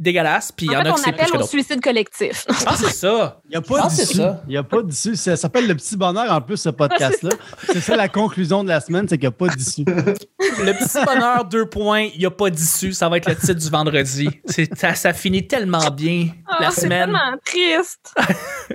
dégueulasses, 0.00 0.50
puis 0.50 0.66
il 0.66 0.72
y 0.72 0.76
En 0.76 0.80
en 0.80 0.82
fait, 0.82 0.88
a 0.88 0.92
on 0.92 0.94
qui 0.96 1.02
c'est 1.04 1.12
plus 1.12 1.26
que 1.26 1.36
d'autres. 1.36 1.48
suicide 1.48 1.80
collectif. 1.82 2.46
Que 2.46 2.54
c'est 2.76 2.90
ça. 2.90 3.40
Il 3.44 3.50
n'y 3.50 3.56
a 3.56 3.60
pas 3.60 3.88
c'est 3.90 4.02
d'issue. 4.02 4.16
ça. 4.18 4.42
Il 4.46 4.50
n'y 4.50 4.56
a 4.56 4.62
pas 4.62 4.82
d'issue. 4.82 5.14
Ça 5.16 5.36
s'appelle 5.36 5.66
le 5.68 5.74
petit 5.74 5.96
bonheur 5.96 6.32
en 6.32 6.40
plus, 6.40 6.56
ce 6.56 6.70
podcast-là. 6.70 7.30
c'est 7.66 7.80
ça 7.80 7.96
la 7.96 8.08
conclusion 8.08 8.64
de 8.64 8.68
la 8.70 8.80
semaine, 8.80 9.06
c'est 9.08 9.18
qu'il 9.18 9.28
n'y 9.28 9.34
a 9.34 9.36
pas 9.36 9.48
d'issue. 9.48 9.84
Le 9.86 10.72
petit 10.72 11.04
bonheur, 11.04 11.44
deux 11.44 11.66
points, 11.66 12.08
il 12.14 12.18
n'y 12.18 12.26
a 12.26 12.30
pas 12.30 12.48
d'issue. 12.50 12.92
Ça 12.92 13.08
va 13.08 13.18
être 13.18 13.28
le 13.28 13.36
titre 13.36 13.54
du 13.54 13.68
vendredi. 13.70 14.28
C'est- 14.46 14.74
Ça, 14.78 14.94
ça 14.94 15.12
finit 15.12 15.46
tellement 15.46 15.90
bien 15.90 16.28
la 16.58 16.68
Ah, 16.68 16.70
c'est 16.70 16.82
semaine. 16.82 17.00
tellement 17.00 17.36
triste. 17.44 18.14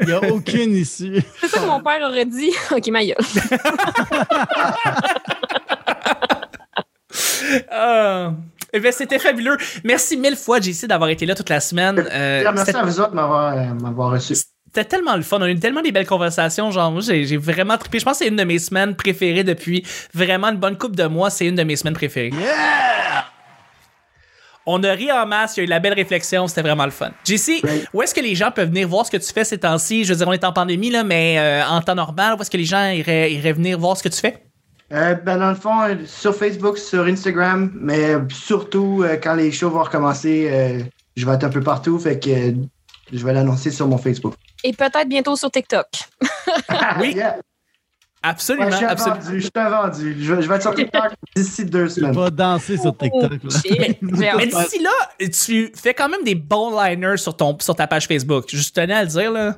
Il 0.02 0.08
n'y 0.08 0.14
a 0.14 0.22
aucune 0.32 0.76
issue. 0.76 1.24
C'est 1.42 1.48
ça 1.48 1.60
que 1.60 1.66
mon 1.66 1.82
père 1.82 2.00
aurait 2.08 2.26
dit. 2.26 2.52
OK, 2.72 2.88
ma 2.90 3.04
gueule. 3.04 3.16
Ah. 7.72 8.34
Eh 8.76 8.80
bien, 8.82 8.92
c'était 8.92 9.20
fabuleux. 9.20 9.58
Merci 9.86 10.18
mille 10.18 10.36
fois, 10.36 10.60
JC, 10.60 10.86
d'avoir 10.86 11.10
été 11.10 11.26
là 11.26 11.34
toute 11.34 11.50
la 11.50 11.62
semaine. 11.62 11.98
Euh, 12.12 12.42
Merci 12.44 12.66
c'était- 12.66 12.78
à 12.78 12.84
vous 12.84 13.00
autres 13.00 13.12
de 13.12 13.16
m'avoir 13.16 13.54
euh, 13.58 13.74
m'avoir 13.82 14.12
reçu. 14.12 14.36
C'était 14.36 14.84
tellement 14.84 15.16
le 15.16 15.22
fun. 15.22 15.38
On 15.40 15.44
a 15.44 15.50
eu 15.50 15.58
tellement 15.58 15.82
des 15.82 15.94
belles 15.94 16.06
conversations. 16.06 16.70
Genre, 16.72 16.92
moi, 16.92 17.00
j'ai 17.02 17.38
vraiment 17.38 17.78
trippé. 17.78 18.00
Je 18.00 18.04
pense 18.04 18.20
que 18.20 18.26
c'est 18.26 18.30
une 18.30 18.36
de 18.36 18.44
mes 18.44 18.60
semaines 18.60 18.94
préférées 18.94 19.46
depuis 19.46 19.86
vraiment 20.14 20.50
une 20.50 20.58
bonne 20.58 20.78
couple 20.78 20.96
de 20.98 21.06
mois. 21.06 21.30
C'est 21.30 21.46
une 21.48 21.56
de 21.56 21.64
mes 21.64 21.78
semaines 21.78 21.94
préférées. 21.94 22.32
Yeah! 22.38 23.24
On 24.66 24.84
a 24.84 24.92
ri 24.92 25.10
en 25.12 25.26
masse. 25.26 25.56
Il 25.56 25.60
y 25.60 25.62
a 25.62 25.64
eu 25.64 25.68
de 25.68 25.70
la 25.70 25.80
belle 25.80 25.94
réflexion. 25.94 26.48
C'était 26.50 26.64
vraiment 26.64 26.84
le 26.86 26.92
fun. 26.92 27.12
JC, 27.24 27.62
Right. 27.64 27.88
où 27.94 28.02
est-ce 28.02 28.14
que 28.14 28.20
les 28.20 28.36
gens 28.36 28.52
peuvent 28.52 28.68
venir 28.68 28.88
voir 28.90 29.06
ce 29.06 29.12
que 29.12 29.18
tu 29.18 29.32
fais 29.32 29.46
ces 29.46 29.60
temps-ci? 29.60 30.04
Je 30.04 30.12
veux 30.12 30.18
dire, 30.18 30.28
on 30.28 30.34
est 30.34 30.44
en 30.44 30.52
pandémie, 30.52 30.90
là, 30.90 31.06
mais 31.06 31.38
euh, 31.40 31.66
en 31.66 31.80
temps 31.82 31.96
normal, 31.96 32.36
où 32.38 32.42
est-ce 32.42 32.52
que 32.52 32.58
les 32.58 32.66
gens 32.66 32.90
iraient, 32.90 33.32
iraient 33.32 33.54
venir 33.54 33.80
voir 33.80 33.96
ce 33.96 34.04
que 34.04 34.10
tu 34.10 34.20
fais? 34.20 34.44
Euh, 34.94 35.16
ben 35.16 35.40
dans 35.40 35.50
le 35.50 35.56
fond, 35.56 35.82
euh, 35.82 35.96
sur 36.06 36.36
Facebook, 36.36 36.78
sur 36.78 37.06
Instagram, 37.06 37.72
mais 37.76 38.16
surtout 38.30 39.02
euh, 39.04 39.18
quand 39.22 39.34
les 39.34 39.52
shows 39.52 39.72
vont 39.72 39.84
recommencer, 39.84 40.48
euh, 40.52 40.84
je 41.16 41.26
vais 41.26 41.34
être 41.34 41.44
un 41.44 41.50
peu 41.50 41.62
partout, 41.62 41.98
fait 41.98 42.20
que 42.20 42.30
euh, 42.30 42.52
je 43.12 43.26
vais 43.26 43.34
l'annoncer 43.34 43.72
sur 43.72 43.88
mon 43.88 43.98
Facebook. 43.98 44.36
Et 44.64 44.74
peut-être 44.74 45.08
bientôt 45.08 45.36
sur 45.36 45.50
TikTok. 45.50 45.88
Oui? 47.00 47.14
Yeah. 47.16 47.38
Absolument, 48.28 48.66
Ouais, 48.66 48.72
je 48.72 48.78
suis 48.78 48.86
absolument. 48.86 49.22
vendu, 49.22 49.36
je 49.40 49.44
suis 49.44 49.52
vendu. 49.56 50.24
Je 50.24 50.34
vais, 50.34 50.42
je 50.42 50.50
vais 50.50 50.56
être 50.56 50.62
sur 50.64 50.74
TikTok 50.76 51.12
d'ici 51.36 51.66
deux 51.66 51.84
Tu 51.88 51.90
semaines. 51.94 52.14
vas 52.16 52.30
danser 52.32 52.78
sur 52.78 52.98
TikTok. 52.98 53.22
là. 53.34 53.38
Oh, 53.44 53.50
shit. 53.50 53.98
J'ai 54.02 54.32
Mais 54.36 54.48
d'ici 54.48 54.80
là, 54.82 55.28
tu 55.32 55.72
fais 55.76 55.94
quand 55.94 56.10
même 56.10 56.24
des 56.24 56.34
bons 56.36 56.72
liners 56.82 57.18
sur, 57.18 57.38
ton, 57.38 57.56
sur 57.60 57.76
ta 57.76 57.86
page 57.86 58.08
Facebook. 58.08 58.46
Je 58.48 58.72
tenais 58.72 58.94
à 58.96 59.04
le 59.04 59.10
dire, 59.10 59.32
là. 59.32 59.56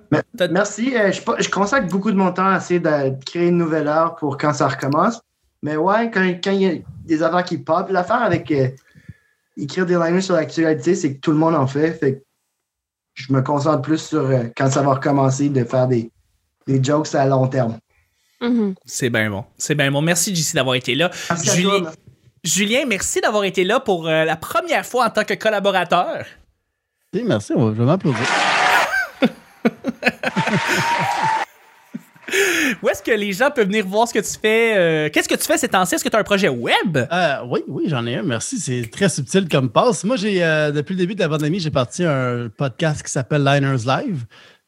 Merci. 0.51 0.95
euh, 0.97 1.11
je, 1.11 1.49
consacre 1.49 1.87
beaucoup 1.87 2.11
de 2.11 2.17
mon 2.17 2.31
temps 2.33 2.47
à 2.49 2.57
essayer 2.57 2.79
de 2.81 3.13
créer 3.25 3.47
une 3.47 3.57
nouvelle 3.57 3.87
heure 3.87 4.15
pour 4.15 4.37
quand 4.37 4.53
ça 4.53 4.67
recommence. 4.67 5.21
Mais 5.63 5.77
ouais, 5.77 6.11
quand, 6.11 6.21
quand 6.43 6.51
il 6.51 6.61
y 6.61 6.67
a 6.67 6.73
des 7.05 7.23
affaires 7.23 7.43
qui 7.45 7.57
pop, 7.57 7.87
l'affaire 7.89 8.21
avec 8.21 8.51
euh, 8.51 8.67
écrire 9.55 9.85
des 9.85 9.95
liners 9.95 10.21
sur 10.21 10.35
l'actualité, 10.35 10.93
c'est 10.93 11.15
que 11.15 11.19
tout 11.19 11.31
le 11.31 11.37
monde 11.37 11.55
en 11.55 11.67
fait. 11.67 11.93
Fait 11.93 12.13
que 12.15 12.23
je 13.15 13.33
me 13.33 13.41
concentre 13.41 13.81
plus 13.81 13.97
sur 13.97 14.25
euh, 14.25 14.43
quand 14.55 14.69
ça 14.69 14.81
va 14.83 14.93
recommencer 14.93 15.49
de 15.49 15.63
faire 15.63 15.87
des, 15.87 16.11
des 16.67 16.83
jokes 16.83 17.15
à 17.15 17.25
long 17.25 17.47
terme. 17.47 17.77
Mhm. 18.41 18.75
C'est 18.85 19.09
bien 19.09 19.29
bon. 19.29 19.45
C'est 19.57 19.75
bien 19.75 19.91
bon. 19.91 20.01
Merci, 20.01 20.35
JC, 20.35 20.53
d'avoir 20.55 20.75
été 20.75 20.93
là. 20.95 21.09
Merci 21.29 21.49
à 21.49 21.55
Julien, 21.55 21.79
toi. 21.81 21.91
Julien, 22.43 22.85
merci 22.87 23.19
d'avoir 23.21 23.43
été 23.45 23.63
là 23.63 23.79
pour 23.79 24.07
euh, 24.07 24.23
la 24.25 24.35
première 24.35 24.85
fois 24.85 25.05
en 25.07 25.09
tant 25.09 25.23
que 25.23 25.33
collaborateur. 25.33 26.25
Ok, 27.13 27.21
merci, 27.25 27.53
on 27.55 27.65
va- 27.69 27.73
je 27.75 27.79
vais 27.79 27.85
m'applaudir. 27.85 28.19
Où 32.83 32.89
est-ce 32.89 33.01
que 33.01 33.11
les 33.11 33.31
gens 33.31 33.49
peuvent 33.49 33.67
venir 33.67 33.87
voir 33.87 34.05
ce 34.07 34.13
que 34.13 34.19
tu 34.19 34.37
fais? 34.39 34.75
euh, 34.77 35.09
Qu'est-ce 35.09 35.29
que 35.29 35.35
tu 35.35 35.43
fais 35.45 35.57
ces 35.57 35.69
temps-ci? 35.69 35.95
Est-ce 35.95 36.03
que 36.03 36.09
tu 36.09 36.15
as 36.15 36.19
un 36.19 36.23
projet 36.23 36.49
web? 36.49 36.97
Euh, 36.97 37.35
oui, 37.49 37.61
oui, 37.69 37.85
j'en 37.87 38.05
ai 38.05 38.15
un. 38.17 38.23
Merci. 38.23 38.59
C'est 38.59 38.89
très 38.91 39.07
subtil 39.07 39.47
comme 39.47 39.69
passe. 39.69 40.03
Moi, 40.03 40.17
j'ai 40.17 40.43
euh, 40.43 40.71
depuis 40.71 40.93
le 40.93 40.99
début 40.99 41.15
de 41.15 41.21
la 41.21 41.29
pandémie, 41.29 41.59
j'ai 41.61 41.71
parti 41.71 42.03
un 42.03 42.49
podcast 42.55 43.01
qui 43.01 43.11
s'appelle 43.11 43.45
Liners 43.45 43.85
Live. 43.85 44.25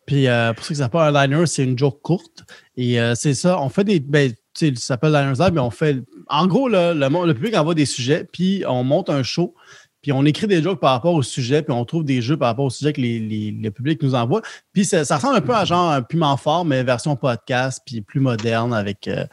Puis 0.09 0.27
euh, 0.27 0.53
pour 0.53 0.65
ceux 0.65 0.69
qui 0.73 0.79
ne 0.81 0.85
savent 0.85 0.89
pas, 0.89 1.07
un 1.07 1.27
liner, 1.27 1.45
c'est 1.45 1.63
une 1.63 1.77
joke 1.77 2.01
courte. 2.01 2.43
Et 2.75 2.99
euh, 2.99 3.13
c'est 3.13 3.35
ça. 3.35 3.61
On 3.61 3.69
fait 3.69 3.83
des. 3.83 3.99
Ben, 3.99 4.31
tu 4.31 4.69
sais, 4.69 4.73
ça 4.75 4.81
s'appelle 4.95 5.11
Liners 5.11 5.51
mais 5.53 5.59
on 5.59 5.69
fait. 5.69 5.97
En 6.29 6.47
gros, 6.47 6.67
le, 6.67 6.93
le 6.95 7.33
public 7.35 7.55
envoie 7.55 7.75
des 7.75 7.85
sujets, 7.85 8.23
puis 8.23 8.63
on 8.67 8.83
monte 8.83 9.11
un 9.11 9.21
show. 9.21 9.53
Puis 10.01 10.11
on 10.11 10.25
écrit 10.25 10.47
des 10.47 10.63
jokes 10.63 10.79
par 10.79 10.93
rapport 10.93 11.13
au 11.13 11.21
sujet, 11.21 11.61
puis 11.61 11.73
on 11.73 11.85
trouve 11.85 12.05
des 12.05 12.23
jeux 12.23 12.37
par 12.37 12.47
rapport 12.47 12.65
au 12.65 12.69
sujet 12.71 12.91
que 12.93 13.01
les- 13.01 13.19
les- 13.19 13.51
le 13.51 13.69
public 13.69 14.01
nous 14.01 14.15
envoie. 14.15 14.41
Puis 14.73 14.85
ça, 14.85 15.05
ça 15.05 15.17
ressemble 15.17 15.35
un 15.35 15.41
peu 15.41 15.53
à 15.53 15.65
genre 15.65 15.91
un 15.91 16.01
piment 16.01 16.37
fort, 16.37 16.63
mais 16.65 16.81
version 16.83 17.15
podcast, 17.17 17.81
puis 17.85 18.01
plus 18.01 18.19
moderne 18.21 18.73
avec, 18.73 19.07
euh, 19.09 19.25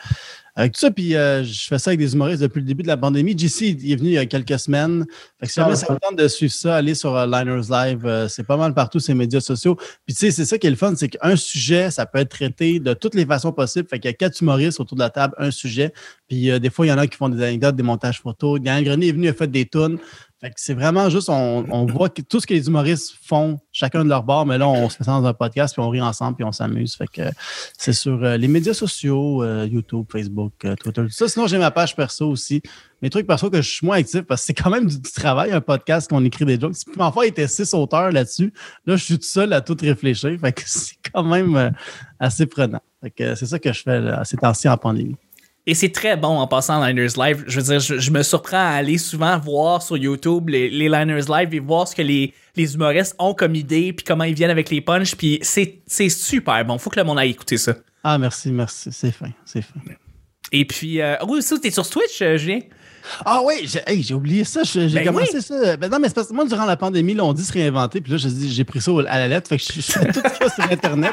avec 0.57 0.73
tout 0.73 0.81
ça. 0.81 0.90
Puis 0.90 1.14
euh, 1.14 1.45
je 1.45 1.66
fais 1.69 1.79
ça 1.79 1.90
avec 1.90 2.01
des 2.01 2.14
humoristes 2.14 2.42
depuis 2.42 2.61
le 2.61 2.66
début 2.66 2.83
de 2.83 2.88
la 2.88 2.97
pandémie. 2.97 3.38
JC 3.38 3.77
il 3.83 3.92
est 3.92 3.97
venu 3.97 4.09
il 4.09 4.14
y 4.14 4.19
a 4.19 4.27
quelques 4.27 4.59
semaines. 4.59 5.05
Fait 5.38 5.47
que 5.47 5.53
si 5.53 5.61
Ah, 5.61 5.64
jamais 5.64 5.77
ça 5.77 5.87
vous 5.90 5.99
tente 5.99 6.16
de 6.16 6.27
suivre 6.29 6.53
ça, 6.53 6.77
allez 6.77 6.95
sur 6.95 7.14
euh, 7.14 7.27
Liners 7.27 7.69
Live. 7.71 8.07
euh, 8.07 8.27
c'est 8.29 8.45
pas 8.45 8.57
mal 8.57 8.73
partout 8.75 8.99
ces 8.99 9.14
médias 9.14 9.40
sociaux. 9.40 9.77
Puis 10.07 10.14
tu 10.14 10.14
sais, 10.14 10.31
c'est 10.31 10.47
ça 10.47 10.57
qui 10.59 10.66
est 10.66 10.71
le 10.71 10.77
fun, 10.77 10.95
c'est 10.97 11.09
qu'un 11.09 11.37
sujet, 11.37 11.90
ça 11.90 12.07
peut 12.07 12.19
être 12.19 12.31
traité 12.31 12.81
de 12.81 12.95
toutes 12.95 13.14
les 13.14 13.27
façons 13.27 13.53
possibles. 13.53 13.87
Fait 13.88 13.99
qu'il 13.99 14.09
y 14.11 14.14
a 14.14 14.16
quatre 14.16 14.40
humoristes 14.40 14.81
autour 14.81 14.97
de 14.97 15.03
la 15.03 15.11
table, 15.11 15.35
un 15.38 15.51
sujet. 15.51 15.92
Puis 16.27 16.51
euh, 16.51 16.59
des 16.59 16.71
fois, 16.71 16.87
il 16.87 16.88
y 16.88 16.92
en 16.92 16.99
a 16.99 17.07
qui 17.07 17.16
font 17.16 17.29
des 17.29 17.42
anecdotes, 17.42 17.77
des 17.77 17.83
montages 17.83 18.21
photos. 18.21 18.59
Yann 18.64 18.83
Grenier 18.83 19.09
est 19.09 19.12
venu, 19.12 19.27
il 19.27 19.29
a 19.31 19.35
fait 19.35 19.51
des 19.51 19.66
tunes. 19.66 19.99
C'est 20.57 20.75
vraiment 20.75 21.09
juste, 21.09 21.31
on, 21.31 21.87
voit 21.87 22.11
que 22.11 22.20
tout 22.20 22.40
ce 22.40 22.46
que 22.46 22.53
les 22.53 22.66
humoristes 22.66 23.14
font, 23.22 23.59
chacun 23.72 24.05
de 24.05 24.09
leur 24.11 24.22
bord, 24.22 24.44
mais 24.44 24.59
là, 24.59 24.68
on 24.68 24.90
se 24.90 25.03
ça 25.03 25.12
dans 25.12 25.25
un 25.25 25.33
podcast, 25.33 25.75
puis 25.75 25.83
on 25.83 25.88
rit 25.88 26.03
ensemble, 26.03 26.37
puis 26.37 26.44
on 26.44 26.53
s'amuse. 26.53 26.94
Fait 26.94 27.09
que 27.09 27.22
euh, 27.22 27.31
c'est 27.79 27.94
sur 27.94 28.22
euh, 28.22 28.37
les 28.37 28.46
médias 28.46 28.75
sociaux, 28.75 29.42
euh, 29.42 29.66
YouTube, 29.66 30.05
Facebook, 30.12 30.53
Twitter, 30.59 31.03
tout 31.03 31.09
ça. 31.09 31.29
Sinon, 31.29 31.46
j'ai 31.46 31.57
ma 31.57 31.70
page 31.70 31.96
perso 31.96 32.29
aussi. 32.29 32.61
Mes 33.01 33.09
trucs 33.09 33.27
perso 33.27 33.49
que 33.51 33.62
je 33.62 33.68
suis 33.68 33.87
moins 33.87 33.96
actif 33.96 34.22
parce 34.22 34.42
que 34.42 34.46
c'est 34.49 34.55
quand 34.55 34.70
même 34.70 34.87
du, 34.87 35.01
travail, 35.01 35.53
un 35.53 35.62
podcast 35.62 36.09
qu'on 36.11 36.25
écrit 36.25 36.44
des 36.44 36.61
jokes. 36.61 36.77
Si 36.77 36.85
mon 36.96 37.07
enfant 37.07 37.22
était 37.22 37.49
six 37.49 37.72
auteurs 37.72 38.12
là-dessus, 38.12 38.53
là, 38.85 38.96
je 38.96 39.05
suis 39.05 39.18
tout 39.18 39.25
seul 39.25 39.55
à 39.55 39.62
tout 39.62 39.77
réfléchir. 39.81 40.38
Fait 40.38 40.53
que 40.53 40.62
c'est 40.66 40.96
quand 41.12 41.25
même 41.25 41.72
assez 42.20 42.44
prenant. 42.44 42.81
Fait 43.03 43.11
que 43.11 43.35
c'est 43.35 43.46
ça 43.46 43.59
que 43.59 43.72
je 43.72 43.83
fais 43.83 44.01
là, 44.01 44.22
ces 44.25 44.37
temps-ci 44.37 44.68
en 44.68 44.77
pandémie. 44.77 45.16
Et 45.69 45.75
c'est 45.75 45.91
très 45.91 46.17
bon 46.17 46.39
en 46.39 46.47
passant 46.47 46.81
en 46.81 46.87
Liners 46.87 47.17
Live. 47.17 47.43
Je 47.49 47.61
veux 47.61 47.67
dire, 47.67 47.81
je, 47.81 47.99
je 47.99 48.11
me 48.13 48.23
surprends 48.23 48.57
à 48.57 48.77
aller 48.77 48.99
souvent 48.99 49.37
voir 49.39 49.83
sur 49.83 49.97
YouTube 49.97 50.49
les, 50.49 50.71
les 50.71 50.89
Liners 50.89 51.25
Live 51.29 51.53
et 51.53 51.59
voir 51.59 51.89
ce 51.89 51.97
que 51.97 52.03
les, 52.03 52.33
les 52.55 52.75
humoristes 52.75 53.17
ont 53.19 53.35
comme 53.35 53.57
idée, 53.57 53.93
puis 53.93 54.05
comment 54.05 54.25
ils 54.25 54.35
viennent 54.35 54.51
avec 54.51 54.71
les 54.71 54.81
punchs, 54.81 55.17
puis 55.17 55.41
c'est 55.43 55.81
c'est 55.87 56.09
super 56.09 56.65
bon. 56.65 56.79
Faut 56.79 56.89
que 56.91 57.01
le 57.01 57.05
monde 57.05 57.19
aille 57.19 57.31
écouter 57.31 57.59
ça. 57.59 57.75
Ah, 58.05 58.17
merci, 58.17 58.51
merci. 58.51 58.91
C'est 58.93 59.11
fin, 59.11 59.31
c'est 59.45 59.63
fin. 59.63 59.81
Et 60.53 60.65
puis, 60.65 61.01
euh, 61.01 61.17
oui, 61.27 61.39
aussi, 61.39 61.61
t'es 61.61 61.73
sur 61.73 61.89
Twitch, 61.89 62.23
euh, 62.23 62.37
Julien? 62.37 62.61
Ah 63.25 63.40
oui, 63.45 63.64
j'ai 63.64 63.81
hey, 63.87 64.12
oublié 64.12 64.45
ça. 64.45 64.62
J'ai 64.62 64.88
Ben 64.88 65.07
commencé 65.07 65.37
oui. 65.37 65.42
ça. 65.42 65.77
Ben 65.77 65.90
non, 65.90 65.99
mais 66.01 66.09
c'est 66.09 66.14
parce 66.14 66.29
que 66.29 66.35
moi, 66.35 66.45
durant 66.47 66.64
la 66.64 66.77
pandémie, 66.77 67.14
là, 67.14 67.25
on 67.25 67.33
dit 67.33 67.45
se 67.45 67.53
réinventer. 67.53 68.01
Puis 68.01 68.12
là, 68.12 68.19
j'ai 68.19 68.64
pris 68.64 68.81
ça 68.81 68.92
à 69.09 69.19
la 69.19 69.29
lettre. 69.29 69.49
Fait 69.49 69.59
que 69.59 69.62
je, 69.62 69.81
fais 69.81 70.12
tout 70.12 70.21
ça 70.21 70.49
sur 70.49 70.64
Internet. 70.71 71.12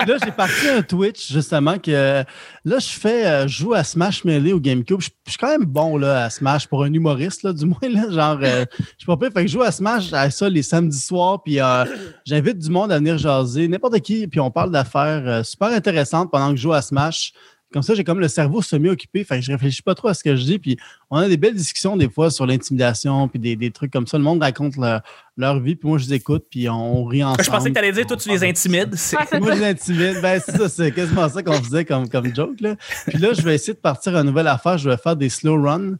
Puis 0.00 0.08
là, 0.08 0.16
j'ai 0.24 0.30
parti 0.30 0.68
un 0.68 0.82
Twitch, 0.82 1.32
justement, 1.32 1.78
que 1.78 1.90
euh, 1.90 2.24
là, 2.64 2.78
je 2.78 2.88
fais 2.88 3.26
euh, 3.26 3.48
je 3.48 3.58
joue 3.58 3.74
à 3.74 3.84
Smash 3.84 4.24
Melee 4.24 4.52
au 4.52 4.60
GameCube. 4.60 5.00
Je, 5.00 5.08
je 5.28 5.32
suis 5.32 5.38
quand 5.38 5.50
même 5.50 5.64
bon 5.64 5.96
là, 5.98 6.24
à 6.24 6.30
Smash 6.30 6.66
pour 6.66 6.82
un 6.84 6.92
humoriste, 6.92 7.42
là, 7.42 7.52
du 7.52 7.66
moins. 7.66 7.78
Là, 7.82 8.10
genre, 8.10 8.38
euh, 8.42 8.64
je 8.80 8.84
suis 8.98 9.06
pas 9.06 9.16
pire. 9.16 9.30
Fait 9.32 9.42
que 9.42 9.46
je 9.48 9.52
joue 9.52 9.62
à 9.62 9.70
Smash 9.70 10.12
à 10.12 10.30
ça 10.30 10.48
les 10.48 10.62
samedis 10.62 10.98
soirs. 10.98 11.42
Puis 11.42 11.60
euh, 11.60 11.84
j'invite 12.24 12.58
du 12.58 12.70
monde 12.70 12.92
à 12.92 12.98
venir 12.98 13.18
jaser, 13.18 13.68
n'importe 13.68 14.00
qui. 14.00 14.26
Puis 14.26 14.40
on 14.40 14.50
parle 14.50 14.70
d'affaires 14.70 15.22
euh, 15.26 15.42
super 15.42 15.68
intéressantes 15.68 16.30
pendant 16.30 16.50
que 16.50 16.56
je 16.56 16.62
joue 16.62 16.72
à 16.72 16.82
Smash. 16.82 17.32
Comme 17.72 17.82
ça, 17.82 17.94
j'ai 17.94 18.02
comme 18.04 18.18
le 18.20 18.28
cerveau 18.28 18.62
semi-occupé. 18.62 19.24
Fait 19.24 19.36
que 19.36 19.42
je 19.44 19.52
réfléchis 19.52 19.82
pas 19.82 19.94
trop 19.94 20.08
à 20.08 20.14
ce 20.14 20.24
que 20.24 20.34
je 20.36 20.42
dis. 20.42 20.58
Puis 20.58 20.78
on 21.10 21.18
a 21.18 21.28
des 21.28 21.36
belles 21.36 21.54
discussions 21.54 21.96
des 21.98 22.08
fois 22.08 22.30
sur 22.30 22.46
l'intimidation, 22.46 23.28
puis 23.28 23.38
des, 23.38 23.56
des 23.56 23.70
trucs 23.70 23.92
comme 23.92 24.06
ça. 24.06 24.16
Le 24.16 24.24
monde 24.24 24.42
raconte 24.42 24.76
leur, 24.76 25.02
leur 25.36 25.60
vie, 25.60 25.76
puis 25.76 25.88
moi, 25.88 25.98
je 25.98 26.06
les 26.06 26.14
écoute, 26.14 26.46
puis 26.50 26.68
on 26.68 27.04
rit 27.04 27.22
ensemble. 27.22 27.44
Je 27.44 27.50
pensais 27.50 27.68
que 27.68 27.74
t'allais 27.74 27.92
dire, 27.92 28.06
toi, 28.06 28.16
tu 28.16 28.28
les 28.30 28.42
intimides. 28.44 28.94
C'est- 28.96 29.16
Ouais, 29.18 29.24
c'est 29.30 29.38
Moi, 29.40 29.54
je 29.54 29.58
les 29.60 29.66
intimide. 29.66 30.16
Ben, 30.22 30.40
c'est 30.44 30.56
ça, 30.56 30.68
c'est 30.68 30.92
quasiment 30.92 31.28
ça 31.28 31.42
qu'on 31.42 31.52
faisait 31.62 31.84
comme, 31.84 32.08
comme 32.08 32.34
joke. 32.34 32.60
Là. 32.60 32.76
Puis 33.06 33.18
là, 33.18 33.32
je 33.34 33.42
vais 33.42 33.54
essayer 33.54 33.74
de 33.74 33.78
partir 33.78 34.16
à 34.16 34.20
une 34.20 34.26
nouvelle 34.26 34.46
affaire. 34.48 34.78
Je 34.78 34.88
vais 34.88 34.96
faire 34.96 35.16
des 35.16 35.28
slow 35.28 35.60
runs 35.62 35.96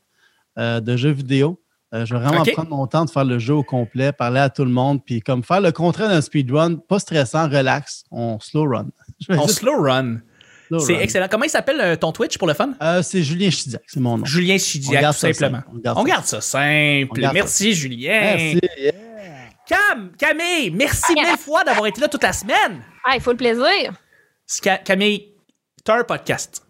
euh, 0.58 0.80
de 0.80 0.96
jeux 0.96 1.10
vidéo. 1.10 1.60
Euh, 1.94 2.04
je 2.04 2.14
vais 2.14 2.20
vraiment 2.20 2.42
prendre 2.52 2.68
mon 2.70 2.86
temps 2.86 3.04
de 3.06 3.10
faire 3.10 3.24
le 3.24 3.38
jeu 3.38 3.54
au 3.54 3.62
complet, 3.62 4.12
parler 4.12 4.40
à 4.40 4.50
tout 4.50 4.64
le 4.64 4.70
monde, 4.70 5.02
puis 5.04 5.20
comme 5.20 5.42
faire 5.42 5.60
le 5.62 5.72
contraire 5.72 6.08
d'un 6.10 6.20
speedrun, 6.20 6.74
pas 6.76 6.98
stressant, 6.98 7.48
relax, 7.48 8.04
on 8.10 8.38
slow 8.40 8.64
run. 8.68 8.88
On 9.30 9.48
slow 9.48 9.82
run. 9.82 10.18
C'est 10.78 10.94
excellent. 10.96 11.26
Comment 11.30 11.44
il 11.44 11.50
s'appelle 11.50 11.80
euh, 11.80 11.96
ton 11.96 12.12
Twitch 12.12 12.36
pour 12.38 12.46
le 12.48 12.54
fun? 12.54 12.70
Euh, 12.82 13.02
c'est 13.02 13.22
Julien 13.22 13.50
Chidiac, 13.50 13.82
c'est 13.86 14.00
mon 14.00 14.18
nom. 14.18 14.24
Julien 14.24 14.54
On 14.56 14.58
Chidiac, 14.58 15.04
tout 15.06 15.12
simplement. 15.12 15.58
simple. 15.58 15.68
On 15.74 15.78
garde 15.78 15.98
On 15.98 16.02
ça 16.02 16.08
garde 16.08 16.24
ça 16.26 16.40
simple. 16.40 17.20
Garde 17.20 17.34
Merci, 17.34 17.74
Julien. 17.74 18.20
Merci. 18.36 18.60
yeah. 18.78 18.92
Cam, 19.66 20.10
Camille, 20.18 20.70
merci 20.70 21.12
mille 21.14 21.36
fois 21.38 21.62
d'avoir 21.64 21.86
été 21.86 22.00
là 22.00 22.08
toute 22.08 22.22
la 22.22 22.32
semaine. 22.32 22.82
Ah, 23.04 23.14
il 23.14 23.20
faut 23.20 23.30
le 23.32 23.36
plaisir. 23.36 23.92
Ca- 24.46 24.78
Camille, 24.78 25.34
t'as 25.84 25.98
un 26.00 26.04
podcast. 26.04 26.62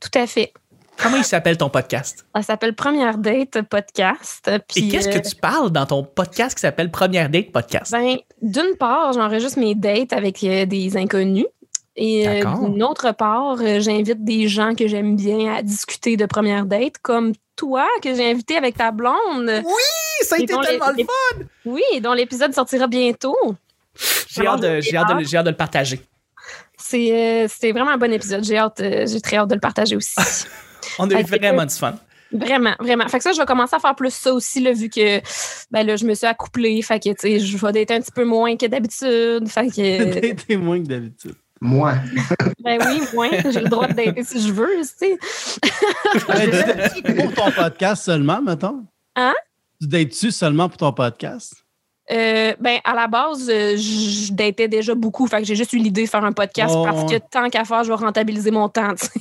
Tout 0.00 0.18
à 0.18 0.26
fait. 0.26 0.52
Comment 0.96 1.16
il 1.16 1.24
s'appelle 1.24 1.56
ton 1.56 1.70
podcast? 1.70 2.26
Ça 2.34 2.42
s'appelle 2.42 2.74
Première 2.74 3.16
Date 3.16 3.62
Podcast. 3.62 4.50
Et 4.76 4.88
qu'est-ce 4.88 5.08
euh, 5.08 5.12
que 5.12 5.26
tu 5.28 5.34
parles 5.34 5.70
dans 5.70 5.86
ton 5.86 6.02
podcast 6.04 6.54
qui 6.56 6.60
s'appelle 6.60 6.90
Première 6.90 7.30
Date 7.30 7.52
Podcast? 7.52 7.92
Ben, 7.92 8.16
d'une 8.42 8.76
part, 8.78 9.12
j'enregistre 9.14 9.58
mes 9.58 9.74
dates 9.74 10.12
avec 10.12 10.42
euh, 10.44 10.66
des 10.66 10.96
inconnus. 10.98 11.46
Et 11.96 12.28
euh, 12.28 12.44
d'une 12.44 12.82
autre 12.82 13.12
part, 13.12 13.58
euh, 13.60 13.80
j'invite 13.80 14.24
des 14.24 14.48
gens 14.48 14.74
que 14.74 14.86
j'aime 14.86 15.16
bien 15.16 15.54
à 15.54 15.62
discuter 15.62 16.16
de 16.16 16.24
première 16.24 16.64
date, 16.64 16.98
comme 17.02 17.32
toi, 17.56 17.86
que 18.02 18.14
j'ai 18.14 18.30
invité 18.30 18.56
avec 18.56 18.76
ta 18.76 18.90
blonde. 18.90 19.50
Oui, 19.64 20.22
ça 20.22 20.36
a 20.36 20.38
été 20.38 20.54
tellement 20.54 20.90
le 20.96 21.04
fun! 21.04 21.44
Oui, 21.66 22.00
dont 22.00 22.12
l'épisode 22.12 22.54
sortira 22.54 22.86
bientôt. 22.86 23.36
J'ai 24.28 24.46
hâte, 24.46 24.64
hâte 24.64 25.10
hâte 25.10 25.44
de 25.44 25.50
le 25.50 25.56
partager. 25.56 26.00
C'est 26.78 27.44
euh, 27.44 27.46
c'est 27.48 27.72
vraiment 27.72 27.90
un 27.90 27.98
bon 27.98 28.12
épisode. 28.12 28.42
J'ai 28.44 28.56
hâte, 28.56 28.80
euh, 28.80 29.06
j'ai 29.06 29.20
très 29.20 29.36
hâte 29.36 29.48
de 29.48 29.54
le 29.54 29.60
partager 29.60 29.96
aussi. 29.96 30.14
On 30.98 31.08
a 31.10 31.20
eu 31.20 31.24
vraiment 31.24 31.64
du 31.64 31.74
fun. 31.74 31.94
Vraiment, 32.32 32.74
vraiment. 32.78 33.06
Fait 33.08 33.18
que 33.18 33.24
ça, 33.24 33.32
je 33.32 33.38
vais 33.38 33.46
commencer 33.46 33.74
à 33.74 33.80
faire 33.80 33.94
plus 33.94 34.14
ça 34.14 34.32
aussi, 34.32 34.60
là, 34.60 34.72
vu 34.72 34.88
que 34.88 35.20
ben 35.70 35.84
là, 35.84 35.96
je 35.96 36.04
me 36.06 36.14
suis 36.14 36.26
accouplée. 36.26 36.80
Fait 36.80 37.00
que, 37.00 37.10
je 37.10 37.56
vais 37.56 37.72
dater 37.72 37.94
un 37.94 38.00
petit 38.00 38.12
peu 38.12 38.24
moins 38.24 38.56
que 38.56 38.66
d'habitude. 38.66 39.48
Fait 39.48 39.66
que, 39.66 40.34
T'es 40.46 40.56
moins 40.56 40.80
que 40.80 40.86
d'habitude. 40.86 41.34
Moi. 41.60 41.94
ben 42.64 42.78
oui, 42.86 43.00
moins. 43.12 43.28
J'ai 43.50 43.60
le 43.60 43.68
droit 43.68 43.86
de 43.86 43.92
dater 43.92 44.24
si 44.24 44.40
je 44.46 44.52
veux, 44.52 44.68
tu 44.80 44.86
sais. 44.96 45.18
Pour 47.16 47.34
ton 47.34 47.50
podcast 47.52 48.04
seulement, 48.04 48.40
mettons? 48.40 48.84
Hein? 49.16 49.34
Tu 49.80 49.86
dates-tu 49.88 50.30
seulement 50.30 50.68
pour 50.68 50.78
ton 50.78 50.92
podcast? 50.92 51.54
Euh, 52.10 52.54
ben, 52.60 52.78
à 52.82 52.92
la 52.94 53.06
base, 53.06 53.48
euh, 53.48 53.76
je 53.76 54.32
datais 54.32 54.66
déjà 54.66 54.94
beaucoup. 54.96 55.26
Fait 55.28 55.38
que 55.38 55.44
j'ai 55.44 55.54
juste 55.54 55.72
eu 55.72 55.78
l'idée 55.78 56.04
de 56.04 56.08
faire 56.10 56.24
un 56.24 56.32
podcast 56.32 56.74
Oh, 56.76 56.82
parce 56.84 57.04
que 57.04 57.12
ouais. 57.16 57.22
tant 57.30 57.48
qu'à 57.50 57.64
faire, 57.64 57.84
je 57.84 57.88
vais 57.88 57.94
rentabiliser 57.94 58.50
mon 58.50 58.68
temps, 58.68 58.94
tu 58.94 59.06
sais. 59.06 59.20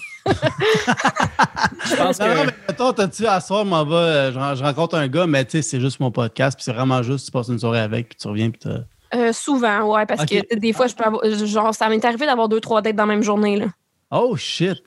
Je 1.85 1.95
pense 1.95 2.19
Non, 2.19 2.27
non, 2.27 2.33
que. 2.41 2.45
mais 2.47 2.53
mettons, 2.67 2.93
t'as-tu 2.93 3.27
à 3.27 3.39
soir, 3.41 3.63
m'en 3.65 3.85
va, 3.85 3.95
euh, 3.97 4.31
je, 4.31 4.39
ren- 4.39 4.55
je 4.55 4.63
rencontre 4.63 4.95
un 4.95 5.07
gars, 5.07 5.27
mais 5.27 5.45
tu 5.45 5.51
sais, 5.51 5.61
c'est 5.61 5.79
juste 5.79 5.99
mon 5.99 6.09
podcast, 6.09 6.57
puis 6.57 6.63
c'est 6.63 6.73
vraiment 6.73 7.03
juste, 7.03 7.25
tu 7.27 7.31
passes 7.31 7.49
une 7.49 7.59
soirée 7.59 7.79
avec, 7.79 8.09
puis 8.09 8.17
tu 8.19 8.27
reviens, 8.27 8.49
puis 8.49 8.59
t'as. 8.63 8.79
Euh, 9.15 9.33
souvent, 9.33 9.93
ouais, 9.95 10.05
parce 10.05 10.25
que 10.25 10.55
des 10.55 10.71
fois, 10.73 10.87
je 10.87 10.93
peux 10.95 11.03
avoir, 11.03 11.23
genre, 11.45 11.73
ça 11.73 11.89
m'est 11.89 12.03
arrivé 12.05 12.25
d'avoir 12.25 12.47
deux, 12.49 12.59
trois 12.59 12.81
dates 12.81 12.95
dans 12.95 13.05
la 13.05 13.13
même 13.13 13.23
journée, 13.23 13.57
là. 13.57 13.65
Oh 14.11 14.35
shit! 14.35 14.77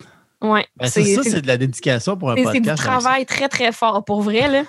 Ouais. 0.40 0.66
Ben, 0.76 0.86
c'est 0.88 1.04
ça, 1.04 1.22
c'est 1.22 1.40
de 1.42 1.46
la 1.46 1.56
dédication 1.56 2.16
pour 2.16 2.30
un 2.30 2.36
c'est- 2.36 2.44
c'est 2.44 2.52
podcast. 2.60 2.78
du 2.82 2.86
travail 2.88 3.26
très, 3.26 3.48
très 3.48 3.72
fort, 3.72 4.04
pour 4.04 4.22
vrai, 4.22 4.48
là. 4.48 4.62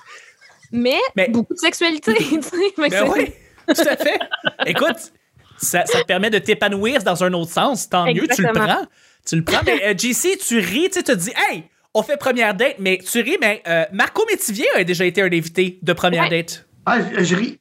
Mais, 0.71 0.97
Mais- 1.15 1.29
beaucoup 1.29 1.53
de 1.53 1.59
sexualité, 1.59 2.13
tu 2.17 2.41
sais. 2.41 2.73
Ben 2.89 3.09
oui, 3.15 3.31
tout 3.67 3.81
à 3.87 3.95
fait. 3.97 4.19
Écoute, 4.65 5.11
ça, 5.57 5.85
ça 5.85 6.01
te 6.01 6.05
permet 6.05 6.29
de 6.31 6.39
t'épanouir 6.39 7.03
dans 7.03 7.23
un 7.23 7.31
autre 7.33 7.51
sens. 7.51 7.87
Tant 7.89 8.05
mieux, 8.05 8.27
tu 8.35 8.41
le 8.41 8.51
prends. 8.53 8.85
Tu 9.25 9.35
le 9.37 9.43
prends. 9.43 9.61
Mais 9.65 9.83
euh, 9.85 9.93
JC, 9.97 10.37
tu 10.37 10.57
ris, 10.59 10.89
tu 10.89 10.93
sais, 10.99 11.03
te 11.03 11.11
dis, 11.11 11.31
hey, 11.51 11.63
on 11.93 12.01
fait 12.03 12.17
première 12.17 12.53
date, 12.55 12.75
mais 12.79 12.97
tu 12.97 13.21
ris, 13.21 13.37
mais 13.39 13.61
euh, 13.67 13.85
Marco 13.93 14.25
Métivier 14.29 14.65
a 14.75 14.83
déjà 14.83 15.05
été 15.05 15.21
un 15.21 15.27
invité 15.31 15.79
de 15.81 15.93
première 15.93 16.23
Ouais. 16.23 16.29
date. 16.43 16.67
Ah, 16.85 16.97
je, 17.17 17.23
je 17.23 17.35
ris. 17.35 17.59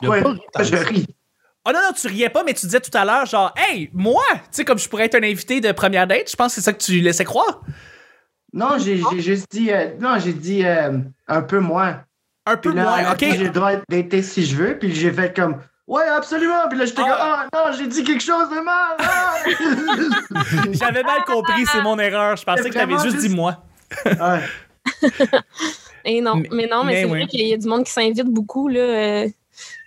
Pourquoi 0.00 0.34
pas 0.52 0.62
je 0.62 0.76
ris? 0.76 1.06
Oh 1.66 1.70
non, 1.72 1.80
non, 1.82 1.92
tu 1.92 2.06
riais 2.06 2.30
pas, 2.30 2.44
mais 2.44 2.54
tu 2.54 2.64
disais 2.66 2.80
tout 2.80 2.96
à 2.96 3.04
l'heure, 3.04 3.26
genre, 3.26 3.52
hey, 3.56 3.90
moi, 3.92 4.22
tu 4.32 4.38
sais, 4.52 4.64
comme 4.64 4.78
je 4.78 4.88
pourrais 4.88 5.04
être 5.04 5.16
un 5.16 5.22
invité 5.22 5.60
de 5.60 5.70
première 5.72 6.06
date, 6.06 6.30
je 6.30 6.36
pense 6.36 6.48
que 6.54 6.60
c'est 6.60 6.64
ça 6.64 6.72
que 6.72 6.82
tu 6.82 7.00
laissais 7.00 7.24
croire. 7.24 7.60
Non, 8.54 8.78
j'ai 8.78 9.02
j'ai 9.12 9.20
juste 9.20 9.46
dit. 9.50 9.70
euh, 9.70 9.90
non, 10.00 10.18
j'ai 10.18 10.32
dit 10.32 10.64
euh, 10.64 10.98
un 11.26 11.42
peu 11.42 11.58
moins. 11.58 12.02
Un 12.46 12.56
peu 12.56 12.72
là, 12.72 12.82
moins, 12.84 13.12
ok. 13.12 13.18
J'ai 13.20 13.36
le 13.36 13.50
droit 13.50 13.72
d'être 13.90 14.22
si 14.22 14.46
je 14.46 14.56
veux. 14.56 14.78
Puis 14.78 14.94
j'ai 14.94 15.12
fait 15.12 15.36
comme. 15.36 15.56
Ouais, 15.86 16.04
absolument. 16.04 16.66
Puis 16.70 16.78
là, 16.78 16.86
j'étais 16.86 17.02
Ah. 17.04 17.46
comme. 17.50 17.60
Ah 17.60 17.70
non, 17.70 17.76
j'ai 17.76 17.86
dit 17.86 18.04
quelque 18.04 18.22
chose 18.22 18.48
de 18.48 18.60
mal. 18.60 18.96
ah! 19.00 19.34
J'avais 20.72 21.02
mal 21.02 21.24
compris, 21.26 21.66
c'est 21.66 21.82
mon 21.82 21.98
erreur. 21.98 22.36
Je 22.36 22.44
pensais 22.44 22.62
C'est 22.62 22.70
que 22.70 22.74
t'avais 22.74 22.94
vraiment 22.94 23.10
juste 23.10 23.18
dit 23.26 23.34
moi. 23.34 23.62
Ouais. 24.06 24.40
Et 26.04 26.20
non, 26.22 26.36
Mais- 26.36 26.48
mais, 26.52 26.66
non, 26.66 26.84
mais, 26.84 26.92
mais 26.92 26.98
c'est 27.02 27.04
oui. 27.04 27.18
vrai 27.18 27.26
qu'il 27.26 27.46
y 27.46 27.52
a 27.52 27.56
du 27.58 27.68
monde 27.68 27.84
qui 27.84 27.92
s'invite 27.92 28.24
beaucoup, 28.28 28.68
là. 28.68 29.24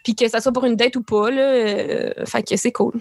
Puis 0.03 0.15
que 0.15 0.27
ça 0.27 0.39
soit 0.41 0.51
pour 0.51 0.65
une 0.65 0.75
date 0.75 0.95
ou 0.95 1.03
pas, 1.03 1.29
là. 1.31 1.41
euh, 1.41 2.11
fait 2.25 2.43
que 2.43 2.55
c'est 2.57 2.71
cool. 2.71 2.93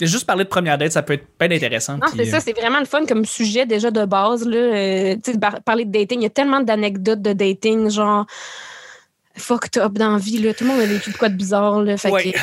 Juste 0.00 0.26
parler 0.26 0.44
de 0.44 0.48
première 0.50 0.76
date, 0.76 0.92
ça 0.92 1.02
peut 1.02 1.14
être 1.14 1.26
bien 1.40 1.50
intéressant. 1.50 1.94
Non, 1.96 2.06
c'est 2.14 2.26
ça, 2.26 2.36
euh, 2.36 2.40
c'est 2.44 2.52
vraiment 2.52 2.80
le 2.80 2.84
fun 2.84 3.06
comme 3.06 3.24
sujet 3.24 3.64
déjà 3.64 3.90
de 3.90 4.04
base. 4.04 4.46
Là. 4.46 4.56
Euh, 4.56 5.16
parler 5.64 5.86
de 5.86 5.90
dating, 5.90 6.20
il 6.20 6.24
y 6.24 6.26
a 6.26 6.30
tellement 6.30 6.60
d'anecdotes 6.60 7.22
de 7.22 7.32
dating, 7.32 7.88
genre 7.90 8.26
fucked 9.36 9.78
up 9.82 9.92
dans 9.94 10.12
la 10.12 10.18
vie. 10.18 10.38
Là. 10.38 10.52
Tout 10.52 10.64
le 10.64 10.70
monde 10.70 10.80
a 10.80 10.86
vécu 10.86 11.10
de 11.12 11.16
quoi 11.16 11.28
de 11.30 11.34
bizarre. 11.36 11.80
Là. 11.82 11.96
Fait 11.96 12.10
Ouais. 12.10 12.32
que, 12.32 12.38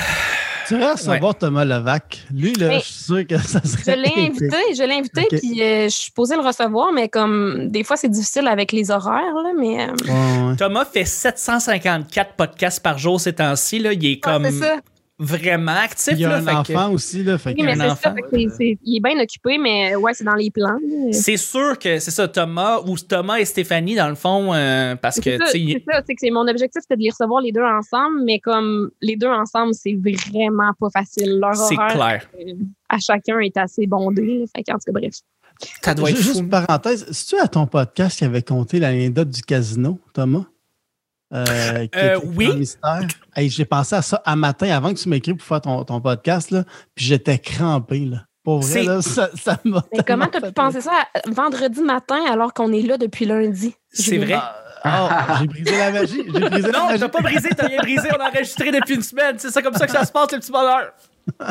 Vas 0.78 0.94
recevoir 0.94 1.36
Thomas 1.38 1.66
Levac. 1.66 2.24
Lui, 2.34 2.54
là, 2.54 2.80
je 2.80 2.84
suis 2.84 2.94
sûr 3.04 3.28
que 3.28 3.38
ça 3.38 3.60
je 3.64 3.70
serait. 3.70 3.96
l'ai 3.96 4.12
invité, 4.18 4.58
je 4.76 4.84
l'ai 4.84 4.96
invité, 4.96 5.28
puis 5.30 5.62
euh, 5.62 5.84
je 5.86 5.96
suis 5.96 6.12
posée 6.12 6.36
le 6.36 6.42
recevoir, 6.42 6.92
mais 6.94 7.10
comme 7.10 7.70
des 7.70 7.84
fois 7.84 7.98
c'est 7.98 8.10
difficile 8.10 8.48
avec 8.48 8.72
les 8.72 8.92
horaires, 8.92 9.34
là, 9.36 9.52
mais 9.58 9.84
euh, 9.84 9.94
Ouais, 10.06 10.50
ouais. 10.50 10.56
Thomas 10.58 10.86
fait 10.86 11.06
754 11.06 12.34
podcasts 12.34 12.82
par 12.82 12.98
jour 12.98 13.20
ces 13.20 13.34
temps-ci. 13.34 13.80
Là. 13.80 13.94
Il 13.94 14.06
est 14.06 14.20
comme 14.20 14.46
c'est 14.46 14.60
ça. 14.60 14.76
Vraiment 15.20 15.72
actif. 15.76 16.14
Il 16.14 16.20
y 16.20 16.26
a 16.26 16.30
là, 16.30 16.38
un 16.38 16.64
que- 16.64 16.74
enfant 16.74 16.92
aussi, 16.92 17.24
là. 17.24 17.38
Fait 17.38 17.52
Oui, 17.52 17.56
que- 17.58 17.64
mais 17.66 17.72
un 17.74 17.76
c'est 17.76 17.82
ça. 17.82 17.92
enfant. 18.12 18.16
fait 18.32 18.48
c'est- 18.50 18.78
il 18.84 18.98
est 18.98 19.00
bien 19.00 19.20
occupé, 19.22 19.58
mais 19.58 19.96
ouais, 19.96 20.14
c'est 20.14 20.24
dans 20.24 20.34
les 20.36 20.50
plans. 20.52 20.78
C'est 21.12 21.38
sûr 21.38 21.78
que 21.80 22.00
c'est 22.00 22.12
ça, 22.12 22.28
Thomas 22.28 22.80
ou 22.86 22.98
Thomas 22.98 23.38
et 23.38 23.46
Stéphanie, 23.46 23.96
dans 23.96 24.10
le 24.10 24.16
fond, 24.16 24.54
euh, 24.54 24.96
parce 24.96 25.18
que, 25.20 25.32
C'est 25.32 25.38
ça, 25.38 25.46
tu 25.54 25.72
sais, 25.72 25.84
c'est 26.08 26.14
que 26.16 26.20
c'est 26.20 26.32
mon 26.32 26.48
objectif, 26.48 26.82
c'était 26.82 26.96
de 26.98 27.02
les 27.04 27.10
recevoir 27.12 27.42
les 27.42 27.52
deux 27.52 27.64
ensemble, 27.64 28.24
mais 28.26 28.40
comme 28.40 28.90
les 29.02 29.16
deux 29.16 29.28
ensemble, 29.30 29.74
c'est 29.74 29.94
vraiment 29.94 30.72
pas 30.80 30.90
facile. 30.92 31.40
Leur 31.40 31.56
c'est 31.56 31.76
clair. 31.76 32.28
euh, 32.40 32.54
à 32.90 32.98
chacun 33.00 33.40
est 33.40 33.56
assez 33.58 33.86
bondé. 33.88 34.40
là. 34.40 34.46
Fait 34.56 34.64
qu'en 34.64 34.74
tout 34.74 34.80
cas, 34.88 34.92
bref. 34.94 35.14
Ça 35.82 35.94
doit 35.94 36.10
être 36.10 36.18
Juste 36.18 36.34
fou. 36.34 36.40
une 36.40 36.50
parenthèse, 36.50 37.06
c'est-tu 37.12 37.40
à 37.42 37.48
ton 37.48 37.68
podcast 37.68 38.18
qui 38.18 38.26
avait 38.26 38.42
compté 38.42 38.80
l'anecdote 38.80 39.30
du 39.30 39.42
casino, 39.44 40.00
Thomas? 40.14 40.46
Euh, 41.34 41.88
qui 41.88 42.00
Euh, 42.00 42.20
oui. 42.36 42.52
un 42.52 42.56
mystère. 42.56 43.02
Hey, 43.36 43.50
J'ai 43.50 43.66
pensé 43.66 43.96
à 43.96 44.02
ça 44.02 44.22
un 44.26 44.36
matin 44.36 44.70
avant 44.76 44.94
que 44.94 45.00
tu 45.00 45.10
m'écris 45.10 45.34
pour 45.34 45.46
faire 45.48 45.62
ton, 45.62 45.84
ton 45.84 46.00
podcast, 46.00 46.52
là, 46.52 46.64
puis 46.96 47.06
j'étais 47.06 47.40
crampé. 47.40 48.06
Là. 48.06 48.26
Pour 48.44 48.60
vrai, 48.62 48.84
là, 48.84 49.02
ça, 49.02 49.30
ça 49.42 49.58
m'a. 49.64 49.84
Mais 49.96 50.04
comment 50.06 50.28
t'as 50.28 50.42
pu 50.42 50.52
penser 50.52 50.82
ça 50.82 50.92
à- 50.92 51.32
vendredi 51.32 51.82
matin 51.82 52.20
alors 52.32 52.54
qu'on 52.54 52.72
est 52.74 52.82
là 52.82 52.98
depuis 52.98 53.26
lundi? 53.26 53.74
C'est 53.90 54.18
vrai. 54.18 54.38
Ah, 54.84 55.38
j'ai 55.40 55.48
brisé 55.48 55.78
la 55.78 55.92
magie. 55.92 56.24
J'ai 56.26 56.40
brisé 56.50 56.72
Non, 56.72 56.88
t'as 57.00 57.08
pas 57.10 57.22
brisé, 57.22 57.50
t'as 57.56 57.68
rien 57.68 57.80
brisé, 57.82 58.10
on 58.12 58.22
a 58.22 58.30
enregistré 58.30 58.72
depuis 58.72 58.96
une 58.96 59.02
semaine. 59.02 59.36
C'est 59.40 59.50
ça 59.50 59.62
comme 59.62 59.74
ça 59.76 59.86
que 59.86 59.94
ça 59.94 60.04
se 60.06 60.12
passe, 60.12 60.32
le 60.34 60.40
petit 60.40 60.52
bonheur. 60.52 60.92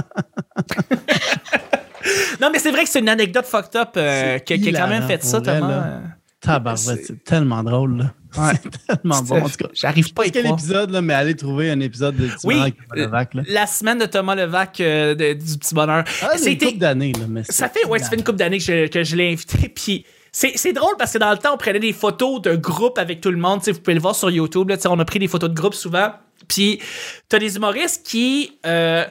non, 2.40 2.50
mais 2.52 2.58
c'est 2.58 2.70
vrai 2.70 2.84
que 2.84 2.90
c'est 2.90 3.00
une 3.00 3.08
anecdote 3.08 3.46
fucked 3.46 3.76
up 3.76 3.90
euh, 3.96 4.38
qui, 4.40 4.54
a 4.54 4.80
quand 4.80 4.88
même 4.88 5.04
fait 5.04 5.22
ça, 5.24 5.40
Thomas. 5.40 6.00
Tabarouette, 6.40 6.78
C'est- 6.78 7.04
c'est 7.06 7.24
tellement 7.24 7.62
drôle. 7.62 7.98
Là. 7.98 8.04
Ouais. 8.38 8.52
C'est 8.62 8.86
tellement 8.86 9.22
bon. 9.22 9.42
En 9.42 9.48
tout 9.48 9.56
cas, 9.58 9.68
J'arrive 9.74 10.12
pas 10.14 10.22
à 10.22 10.26
y 10.26 10.30
quel 10.32 10.44
croire. 10.44 10.58
épisode, 10.58 10.90
là, 10.90 11.02
mais 11.02 11.14
allez 11.14 11.34
trouver 11.34 11.70
un 11.70 11.80
épisode 11.80 12.16
de 12.16 12.28
Oui, 12.44 12.58
avec 12.60 12.74
Levac, 12.94 13.34
là. 13.34 13.42
La 13.48 13.66
semaine 13.66 13.98
de 13.98 14.06
Thomas 14.06 14.34
Levac 14.34 14.80
euh, 14.80 15.14
de- 15.14 15.32
du 15.34 15.58
petit 15.58 15.74
bonheur. 15.74 16.04
Ah, 16.22 16.30
c'est 16.32 16.38
une 16.38 16.42
C'était- 16.44 16.66
couple 16.66 16.78
d'années, 16.78 17.12
Ça 17.48 17.68
fait, 17.68 17.84
ouais, 17.86 17.98
ça 17.98 18.08
fait 18.10 18.16
une 18.16 18.24
couple 18.24 18.38
d'années 18.38 18.58
que 18.58 18.64
je, 18.64 18.86
que 18.88 19.04
je 19.04 19.16
l'ai 19.16 19.32
invité. 19.32 19.68
Puis 19.74 20.04
c'est, 20.32 20.72
drôle 20.72 20.94
parce 20.98 21.12
que 21.12 21.18
dans 21.18 21.30
le 21.30 21.36
temps, 21.38 21.52
on 21.54 21.58
prenait 21.58 21.78
des 21.80 21.92
photos 21.92 22.40
de 22.40 22.56
groupe 22.56 22.96
avec 22.98 23.20
tout 23.20 23.30
le 23.30 23.36
monde. 23.36 23.58
Tu 23.60 23.66
sais, 23.66 23.72
vous 23.72 23.80
pouvez 23.80 23.94
le 23.94 24.00
voir 24.00 24.14
sur 24.16 24.30
YouTube. 24.30 24.68
Là, 24.70 24.76
Tu 24.76 24.82
sais, 24.82 24.88
on 24.88 24.98
a 24.98 25.04
pris 25.04 25.18
des 25.18 25.28
photos 25.28 25.50
de 25.50 25.54
groupe 25.54 25.74
souvent. 25.74 26.12
Puis 26.48 26.80
t'as 27.28 27.38
des 27.38 27.56
humoristes 27.56 28.04
qui 28.06 28.58
euh, 28.66 29.04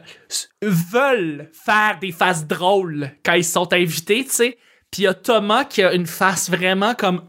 veulent 0.62 1.50
faire 1.54 1.98
des 2.02 2.12
faces 2.12 2.46
drôles 2.46 3.12
quand 3.24 3.34
ils 3.34 3.44
sont 3.46 3.72
invités, 3.74 4.24
tu 4.26 4.32
sais. 4.32 4.58
Puis 4.92 5.04
il 5.04 5.06
y 5.06 5.08
a 5.08 5.14
Thomas 5.14 5.64
qui 5.64 5.82
a 5.84 5.94
une 5.94 6.06
face 6.06 6.50
vraiment 6.50 6.94
comme 6.96 7.22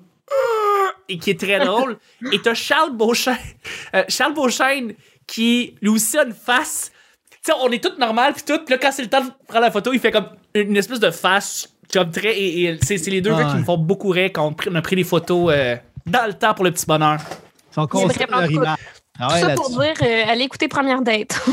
et 1.12 1.18
qui 1.18 1.30
est 1.30 1.38
très 1.40 1.58
drôle. 1.64 1.98
Et 2.32 2.40
t'as 2.40 2.54
Charles 2.54 2.92
Beauchesne, 2.96 3.36
euh, 3.94 4.04
Charles 4.08 4.34
Beauchesne 4.34 4.94
qui 5.26 5.74
lui 5.80 5.88
aussi 5.90 6.18
a 6.18 6.24
une 6.24 6.32
face. 6.34 6.90
Tu 7.44 7.50
sais, 7.50 7.58
on 7.60 7.70
est 7.70 7.82
tous 7.82 7.98
normal 7.98 8.34
puis 8.34 8.42
tout. 8.46 8.58
Puis 8.64 8.74
là, 8.74 8.78
quand 8.78 8.92
c'est 8.92 9.02
le 9.02 9.08
temps 9.08 9.22
de 9.24 9.30
prendre 9.48 9.64
la 9.64 9.70
photo, 9.70 9.92
il 9.92 10.00
fait 10.00 10.10
comme 10.10 10.26
une 10.54 10.76
espèce 10.76 11.00
de 11.00 11.10
face 11.10 11.68
comme 11.92 12.10
très. 12.10 12.36
Et, 12.38 12.64
et 12.64 12.78
c'est, 12.82 12.98
c'est 12.98 13.10
les 13.10 13.20
deux 13.20 13.32
Ah 13.34 13.42
gars 13.44 13.50
qui 13.50 13.56
me 13.56 13.64
font 13.64 13.76
beaucoup 13.78 14.10
rire 14.10 14.30
quand 14.32 14.46
on, 14.46 14.52
pr- 14.52 14.68
on 14.70 14.74
a 14.76 14.82
pris 14.82 14.96
des 14.96 15.04
photos 15.04 15.52
euh, 15.52 15.76
dans 16.06 16.26
le 16.26 16.34
temps 16.34 16.54
pour 16.54 16.64
le 16.64 16.70
petit 16.70 16.86
bonheur. 16.86 17.18
Son 17.74 17.86
concept 17.86 18.30
vraiment 18.30 18.62
leur. 18.64 18.76
Ah 19.20 19.28
Tout 19.40 19.46
ça 19.46 19.54
pour 19.54 19.68
dire, 19.70 19.92
euh, 20.02 20.22
allez 20.26 20.44
écouter 20.44 20.68
Première 20.68 21.02
Date. 21.02 21.38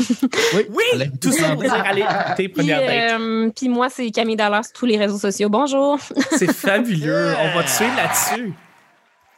Oui, 0.54 1.08
tout 1.20 1.30
ça 1.30 1.50
pour 1.50 1.62
dire 1.62 1.74
allez 1.74 2.02
écouter 2.02 2.48
première 2.48 2.80
date. 2.80 3.20
euh, 3.20 3.50
puis 3.54 3.68
moi, 3.68 3.88
c'est 3.90 4.10
Camille 4.10 4.34
Dallas 4.36 4.62
sur 4.64 4.72
tous 4.72 4.86
les 4.86 4.96
réseaux 4.96 5.18
sociaux. 5.18 5.48
Bonjour. 5.50 5.98
C'est 6.38 6.52
fabuleux. 6.52 7.34
On 7.38 7.56
va 7.56 7.62
te 7.62 7.68
suivre 7.70 7.94
là-dessus. 7.96 8.52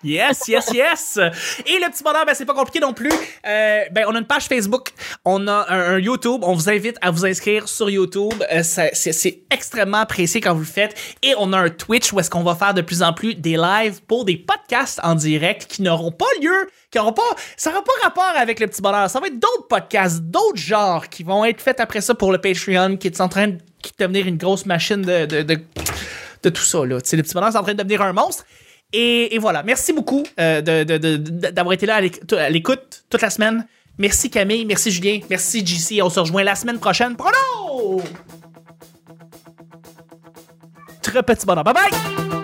Yes, 0.04 0.48
yes, 0.48 0.72
yes. 0.72 1.18
Et 1.66 1.78
le 1.78 1.90
petit 1.90 2.02
bonheur, 2.02 2.26
ben, 2.26 2.34
c'est 2.34 2.44
pas 2.44 2.54
compliqué 2.54 2.80
non 2.80 2.92
plus. 2.92 3.12
Euh, 3.46 3.84
ben, 3.92 4.04
on 4.08 4.14
a 4.14 4.18
une 4.18 4.26
page 4.26 4.46
Facebook, 4.46 4.90
on 5.24 5.46
a 5.46 5.66
un, 5.68 5.98
YouTube. 5.98 6.40
On 6.42 6.54
vous 6.54 6.68
invite 6.68 6.96
à 7.00 7.10
vous 7.10 7.24
inscrire 7.24 7.68
sur 7.68 7.88
YouTube. 7.88 8.34
Euh, 8.52 8.62
c'est, 8.64 8.94
c'est 8.94 9.42
extrêmement 9.50 9.98
apprécié 9.98 10.40
quand 10.40 10.54
vous 10.54 10.60
le 10.60 10.66
faites. 10.66 10.96
Et 11.22 11.34
on 11.38 11.52
a 11.52 11.58
un 11.58 11.70
Twitch 11.70 12.12
où 12.12 12.18
est-ce 12.18 12.30
qu'on 12.30 12.42
va 12.42 12.56
faire 12.56 12.74
de 12.74 12.82
plus 12.82 13.02
en 13.02 13.12
plus 13.12 13.34
des 13.34 13.56
lives 13.56 14.02
pour 14.08 14.24
des 14.24 14.36
podcasts 14.36 15.00
en 15.04 15.14
direct 15.14 15.66
qui 15.66 15.82
n'auront 15.82 16.12
pas 16.12 16.26
lieu, 16.40 16.68
qui 16.90 16.98
n'auront 16.98 17.12
pas, 17.12 17.22
ça 17.56 17.70
n'aura 17.70 17.84
pas 17.84 17.92
rapport 18.02 18.32
avec 18.36 18.58
le 18.58 18.66
petit 18.66 18.82
bonheur. 18.82 19.08
Ça 19.08 19.20
va 19.20 19.28
être 19.28 19.38
d'autres 19.38 19.68
podcasts, 19.68 20.20
d'autres 20.20 20.58
genres 20.58 21.08
qui 21.08 21.22
vont 21.22 21.44
être 21.44 21.60
faits 21.60 21.78
après 21.78 22.00
ça 22.00 22.14
pour 22.14 22.32
le 22.32 22.38
Patreon, 22.38 22.96
qui 22.96 23.06
est 23.06 23.20
en 23.20 23.28
train 23.28 23.48
de 23.48 23.58
devenir 23.98 24.26
une 24.26 24.36
grosse 24.36 24.66
machine 24.66 25.02
de, 25.02 25.26
de, 25.42 26.50
tout 26.50 26.62
ça. 26.62 26.84
Là. 26.84 27.00
Tu 27.00 27.10
sais, 27.10 27.16
le 27.16 27.22
petit 27.22 27.34
bonheur 27.34 27.50
est 27.50 27.58
en 27.58 27.62
train 27.62 27.74
de 27.74 27.78
devenir 27.78 28.02
un 28.02 28.12
monstre. 28.12 28.44
Et, 28.92 29.38
voilà. 29.38 29.62
Merci 29.62 29.92
beaucoup 29.92 30.22
euh, 30.38 30.60
d'avoir 30.60 31.72
été 31.72 31.86
là 31.86 31.96
à 31.96 32.50
l'écoute 32.50 33.04
toute 33.08 33.22
la 33.22 33.30
semaine. 33.30 33.66
Merci 33.98 34.30
Camille, 34.30 34.64
merci 34.64 34.90
Julien, 34.90 35.20
merci 35.28 35.64
JC. 35.64 36.02
On 36.02 36.08
se 36.08 36.18
rejoint 36.18 36.44
la 36.44 36.54
semaine 36.54 36.78
prochaine. 36.78 37.14
Prono! 37.14 38.02
Très 41.02 41.22
petit 41.22 41.44
bonheur. 41.44 41.64
Bye 41.64 41.74
bye! 41.74 42.41